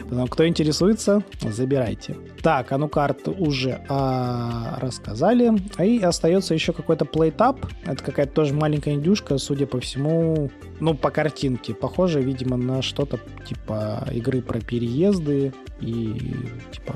Поэтому, 0.00 0.26
кто 0.28 0.46
интересуется, 0.46 1.22
забирайте. 1.40 2.16
Так, 2.42 2.72
а 2.72 2.78
ну 2.78 2.88
карты 2.88 3.30
уже 3.30 3.84
а, 3.88 4.78
рассказали. 4.80 5.52
И 5.82 6.02
остается 6.02 6.54
еще 6.54 6.72
какой-то 6.72 7.04
плейтап. 7.04 7.66
Это 7.84 8.02
какая-то 8.02 8.32
тоже 8.32 8.54
маленькая 8.54 8.94
индюшка, 8.94 9.38
судя 9.38 9.66
по 9.66 9.80
всему, 9.80 10.50
ну, 10.80 10.94
по 10.94 11.10
картинке. 11.10 11.74
Похоже, 11.74 12.22
видимо, 12.22 12.56
на 12.56 12.82
что-то 12.82 13.18
типа 13.46 14.08
игры 14.12 14.42
про 14.42 14.60
переезды 14.60 15.52
и 15.80 16.34
типа 16.72 16.94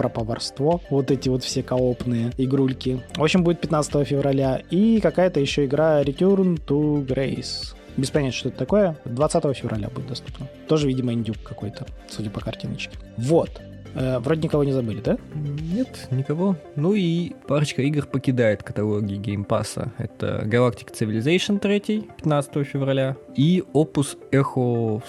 про 0.00 0.08
поварство. 0.08 0.80
Вот 0.88 1.10
эти 1.10 1.28
вот 1.28 1.44
все 1.44 1.62
коопные 1.62 2.32
игрульки. 2.38 3.02
В 3.16 3.22
общем, 3.22 3.44
будет 3.44 3.60
15 3.60 4.08
февраля. 4.08 4.62
И 4.70 4.98
какая-то 4.98 5.40
еще 5.40 5.66
игра 5.66 6.02
Return 6.02 6.58
to 6.66 7.06
Grace. 7.06 7.74
Без 8.00 8.10
понятия, 8.10 8.36
что 8.36 8.48
это 8.48 8.58
такое. 8.58 8.96
20 9.04 9.56
февраля 9.56 9.90
будет 9.90 10.06
доступно. 10.06 10.46
Тоже, 10.66 10.88
видимо, 10.88 11.12
индюк 11.12 11.36
какой-то, 11.44 11.86
судя 12.08 12.30
по 12.30 12.40
картиночке. 12.40 12.96
Вот. 13.18 13.60
Э, 13.94 14.20
вроде 14.20 14.42
никого 14.42 14.64
не 14.64 14.72
забыли, 14.72 15.02
да? 15.02 15.18
Нет, 15.34 16.08
никого. 16.10 16.56
Ну 16.76 16.94
и 16.94 17.34
парочка 17.46 17.82
игр 17.82 18.06
покидает 18.06 18.62
каталоги 18.62 19.16
Pass. 19.44 19.90
Это 19.98 20.44
Galactic 20.46 20.94
Civilization 20.98 21.58
3, 21.58 22.08
15 22.16 22.66
февраля, 22.66 23.16
и 23.36 23.62
Opus 23.74 24.16
Echo 24.32 25.02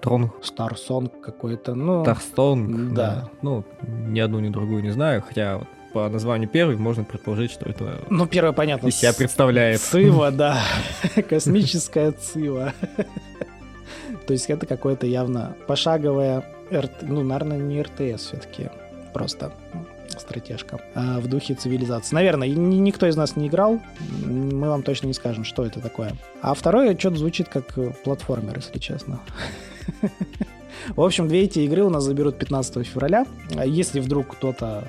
Тронг. 0.00 0.32
Starsong 0.42 1.20
какой-то, 1.20 1.74
ну... 1.74 2.02
Старсонг, 2.04 2.94
да. 2.94 2.94
да. 2.94 3.30
Ну, 3.42 3.64
ни 4.06 4.18
одну, 4.18 4.40
ни 4.40 4.48
другую 4.48 4.82
не 4.82 4.90
знаю, 4.90 5.20
хотя 5.20 5.58
вот 5.58 5.68
по 5.92 6.08
названию 6.08 6.48
первый 6.48 6.76
можно 6.76 7.04
предположить, 7.04 7.50
что 7.50 7.68
это... 7.68 8.04
Ну, 8.10 8.26
первое, 8.26 8.52
понятно. 8.52 8.88
Из 8.88 8.96
себя 8.96 9.12
представляет. 9.12 9.80
Цива, 9.80 10.30
да. 10.32 10.62
Космическая 11.28 12.12
цива. 12.12 12.72
То 14.26 14.32
есть 14.32 14.48
это 14.48 14.66
какое-то 14.66 15.06
явно 15.06 15.56
пошаговое, 15.66 16.44
ну, 17.02 17.22
наверное, 17.22 17.58
не 17.58 17.82
RTS 17.82 18.26
все-таки, 18.26 18.70
просто 19.12 19.52
стратежка 20.16 20.80
а 20.94 21.18
в 21.20 21.26
духе 21.26 21.54
цивилизации. 21.54 22.14
Наверное, 22.14 22.48
никто 22.48 23.06
из 23.06 23.16
нас 23.16 23.36
не 23.36 23.48
играл, 23.48 23.80
мы 24.24 24.68
вам 24.68 24.82
точно 24.82 25.06
не 25.06 25.14
скажем, 25.14 25.44
что 25.44 25.64
это 25.64 25.80
такое. 25.80 26.12
А 26.42 26.54
второе 26.54 26.96
что-то 26.96 27.16
звучит 27.16 27.48
как 27.48 27.66
платформер, 28.04 28.56
если 28.56 28.78
честно. 28.78 29.20
В 30.88 31.02
общем, 31.02 31.28
две 31.28 31.44
эти 31.44 31.60
игры 31.60 31.82
у 31.82 31.90
нас 31.90 32.04
заберут 32.04 32.38
15 32.38 32.86
февраля. 32.86 33.26
Если 33.64 34.00
вдруг 34.00 34.28
кто-то 34.28 34.84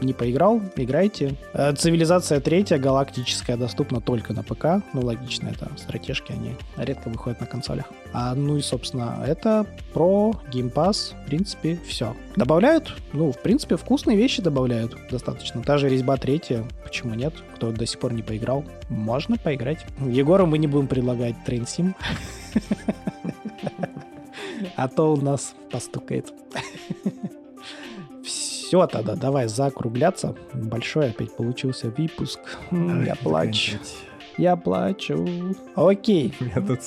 не 0.00 0.12
поиграл, 0.12 0.60
играйте. 0.76 1.34
Э, 1.52 1.74
Цивилизация 1.74 2.40
третья, 2.40 2.78
галактическая, 2.78 3.56
доступна 3.56 4.00
только 4.00 4.32
на 4.32 4.42
ПК. 4.42 4.84
Ну, 4.92 5.00
логично, 5.02 5.48
это 5.48 5.70
стратежки, 5.76 6.32
они 6.32 6.54
редко 6.76 7.08
выходят 7.08 7.40
на 7.40 7.46
консолях. 7.46 7.86
А, 8.12 8.34
ну 8.34 8.56
и, 8.56 8.60
собственно, 8.60 9.24
это 9.26 9.66
про 9.92 10.32
Game 10.52 10.72
Pass, 10.72 11.14
в 11.24 11.26
принципе, 11.26 11.78
все. 11.86 12.16
Добавляют? 12.36 12.96
Ну, 13.12 13.32
в 13.32 13.42
принципе, 13.42 13.76
вкусные 13.76 14.16
вещи 14.16 14.42
добавляют 14.42 14.96
достаточно. 15.10 15.62
Та 15.62 15.78
же 15.78 15.88
резьба 15.88 16.16
третья, 16.16 16.64
почему 16.84 17.14
нет? 17.14 17.34
Кто 17.56 17.72
до 17.72 17.86
сих 17.86 17.98
пор 17.98 18.12
не 18.12 18.22
поиграл, 18.22 18.64
можно 18.88 19.36
поиграть. 19.36 19.84
Егору 20.06 20.46
мы 20.46 20.58
не 20.58 20.66
будем 20.66 20.86
предлагать 20.86 21.34
Train 21.46 21.64
Sim. 21.64 21.94
А 24.78 24.86
то 24.86 25.12
у 25.12 25.16
нас 25.16 25.56
постукает. 25.72 26.32
Все 28.22 28.86
тогда, 28.86 29.16
давай 29.16 29.48
закругляться. 29.48 30.36
Большой 30.54 31.10
опять 31.10 31.34
получился 31.34 31.90
выпуск. 31.90 32.38
Я 32.70 33.16
плачу. 33.16 33.78
Я 34.36 34.54
плачу. 34.54 35.26
Окей. 35.74 36.32
У 36.38 36.44
меня 36.44 36.60
тут 36.64 36.80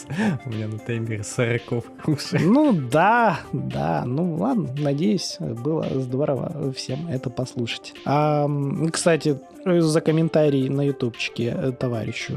у 0.46 0.50
меня 0.50 0.70
на 0.70 0.80
таймере 0.80 1.22
40 1.22 2.08
уже. 2.08 2.40
Ну 2.40 2.72
да, 2.72 3.42
да. 3.52 4.06
Ну 4.06 4.36
ладно, 4.36 4.74
надеюсь, 4.78 5.36
было 5.40 5.86
здорово 6.00 6.72
всем 6.72 7.10
это 7.10 7.30
послушать. 7.30 7.94
А, 8.06 8.50
кстати, 8.94 9.38
за 9.66 10.02
комментарий 10.02 10.70
на 10.70 10.82
ютубчике 10.82 11.56
э, 11.56 11.72
товарищу 11.72 12.34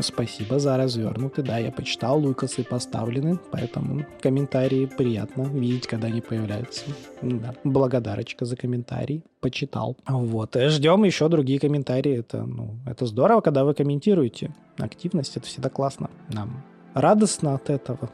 спасибо 0.00 0.58
за 0.58 0.76
развернутый. 0.76 1.44
Да, 1.44 1.58
я 1.58 1.70
почитал, 1.70 2.18
лукасы 2.18 2.64
поставлены, 2.64 3.38
поэтому 3.50 4.04
комментарии 4.20 4.86
приятно 4.86 5.42
видеть, 5.42 5.86
когда 5.86 6.08
они 6.08 6.20
появляются. 6.20 6.84
Да, 7.22 7.54
благодарочка 7.64 8.44
за 8.44 8.56
комментарий. 8.56 9.22
Почитал. 9.40 9.96
Вот. 10.08 10.56
И 10.56 10.68
ждем 10.68 11.04
еще 11.04 11.28
другие 11.28 11.60
комментарии. 11.60 12.18
Это, 12.18 12.42
ну, 12.42 12.76
это 12.86 13.06
здорово, 13.06 13.40
когда 13.40 13.64
вы 13.64 13.74
комментируете. 13.74 14.54
Активность, 14.78 15.36
это 15.36 15.46
всегда 15.46 15.68
классно. 15.68 16.10
Нам 16.28 16.64
радостно 16.94 17.54
от 17.54 17.70
этого. 17.70 18.10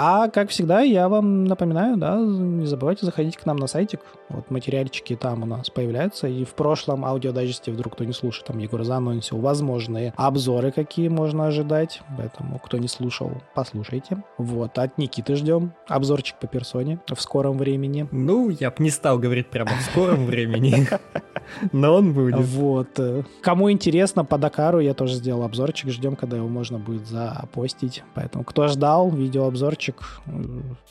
А, 0.00 0.28
как 0.28 0.50
всегда, 0.50 0.82
я 0.82 1.08
вам 1.08 1.42
напоминаю, 1.44 1.96
да, 1.96 2.14
не 2.18 2.66
забывайте 2.66 3.04
заходить 3.04 3.36
к 3.36 3.44
нам 3.46 3.56
на 3.56 3.66
сайтик. 3.66 3.98
Вот 4.28 4.48
материальчики 4.48 5.16
там 5.16 5.42
у 5.42 5.46
нас 5.46 5.70
появляются. 5.70 6.28
И 6.28 6.44
в 6.44 6.54
прошлом 6.54 7.04
аудиодайджесте, 7.04 7.72
вдруг 7.72 7.94
кто 7.94 8.04
не 8.04 8.12
слушает, 8.12 8.46
там 8.46 8.58
Егор 8.58 8.84
заанонсил 8.84 9.38
возможные 9.38 10.14
обзоры, 10.16 10.70
какие 10.70 11.08
можно 11.08 11.48
ожидать. 11.48 12.00
Поэтому, 12.16 12.60
кто 12.60 12.78
не 12.78 12.86
слушал, 12.86 13.32
послушайте. 13.56 14.22
Вот, 14.36 14.78
от 14.78 14.98
Никиты 14.98 15.34
ждем 15.34 15.72
обзорчик 15.88 16.38
по 16.38 16.46
персоне 16.46 17.00
в 17.12 17.20
скором 17.20 17.58
времени. 17.58 18.06
Ну, 18.12 18.50
я 18.50 18.70
бы 18.70 18.76
не 18.84 18.90
стал 18.90 19.18
говорить 19.18 19.48
прямо 19.48 19.72
в 19.72 19.82
скором 19.82 20.26
времени. 20.26 20.86
Но 21.72 21.94
он 21.94 22.12
будет. 22.12 22.36
Вот. 22.38 23.00
Кому 23.40 23.70
интересно, 23.70 24.24
по 24.24 24.38
Дакару 24.38 24.80
я 24.80 24.94
тоже 24.94 25.14
сделал 25.14 25.42
обзорчик. 25.42 25.90
Ждем, 25.90 26.16
когда 26.16 26.36
его 26.36 26.48
можно 26.48 26.78
будет 26.78 27.06
запостить. 27.06 28.02
Поэтому, 28.14 28.44
кто 28.44 28.68
ждал 28.68 29.10
видеообзорчик, 29.10 29.96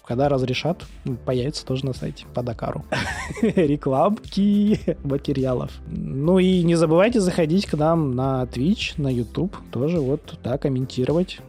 когда 0.06 0.30
разрешат, 0.30 0.86
появится 1.26 1.66
тоже 1.66 1.86
на 1.86 1.94
сайте 1.94 2.26
по 2.34 2.42
Дакару. 2.44 2.86
Рекламки 3.42 4.80
материалов. 5.04 5.72
Ну 5.88 6.40
и 6.40 6.64
не 6.64 6.76
забывайте 6.76 7.20
заходить 7.20 7.66
к 7.66 7.76
нам 7.76 8.16
на 8.16 8.44
Twitch, 8.44 8.94
на 8.98 9.10
YouTube, 9.10 9.56
тоже 9.72 10.00
вот, 10.00 10.40
да, 10.44 10.58
комментировать 10.58 11.40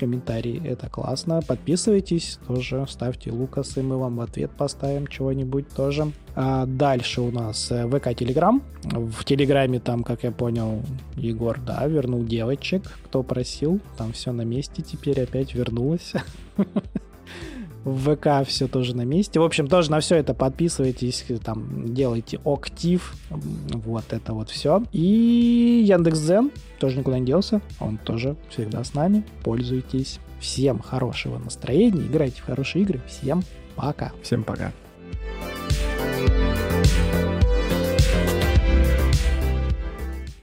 комментарии. 0.00 0.62
Это 0.64 0.88
классно. 0.88 1.42
Подписывайтесь 1.46 2.38
тоже, 2.46 2.86
ставьте 2.88 3.30
лукасы, 3.30 3.82
мы 3.82 3.98
вам 3.98 4.16
в 4.16 4.20
ответ 4.22 4.50
поставим 4.50 5.06
чего-нибудь 5.06 5.68
тоже. 5.68 6.10
А 6.34 6.64
дальше 6.64 7.20
у 7.20 7.30
нас 7.30 7.70
э, 7.70 7.86
ВК 7.86 8.14
Телеграм. 8.16 8.62
В 8.82 9.24
Телеграме 9.24 9.78
там, 9.78 10.02
как 10.02 10.24
я 10.24 10.32
понял, 10.32 10.82
Егор, 11.16 11.60
да, 11.60 11.86
вернул 11.86 12.24
девочек, 12.24 12.82
кто 13.04 13.22
просил. 13.22 13.80
Там 13.98 14.12
все 14.12 14.32
на 14.32 14.42
месте 14.42 14.82
теперь 14.82 15.20
опять 15.20 15.54
вернулось. 15.54 16.14
В 17.84 18.14
ВК 18.14 18.46
все 18.46 18.68
тоже 18.68 18.94
на 18.94 19.04
месте. 19.04 19.40
В 19.40 19.42
общем, 19.42 19.66
тоже 19.66 19.90
на 19.90 20.00
все 20.00 20.16
это 20.16 20.34
подписывайтесь, 20.34 21.24
там 21.42 21.94
делайте 21.94 22.40
актив, 22.44 23.14
вот 23.30 24.04
это 24.10 24.32
вот 24.32 24.50
все. 24.50 24.82
И 24.92 25.84
Яндекс.Дзен 25.86 26.50
тоже 26.78 26.98
никуда 26.98 27.18
не 27.18 27.26
делся, 27.26 27.60
он 27.78 27.98
тоже 27.98 28.36
всегда 28.50 28.84
с 28.84 28.94
нами. 28.94 29.24
Пользуйтесь. 29.42 30.18
Всем 30.40 30.78
хорошего 30.78 31.38
настроения, 31.38 32.02
играйте 32.02 32.40
в 32.40 32.44
хорошие 32.44 32.82
игры. 32.82 33.00
Всем 33.06 33.42
пока. 33.76 34.12
Всем 34.22 34.42
пока. 34.42 34.72
thank 36.10 36.30
you 36.30 36.49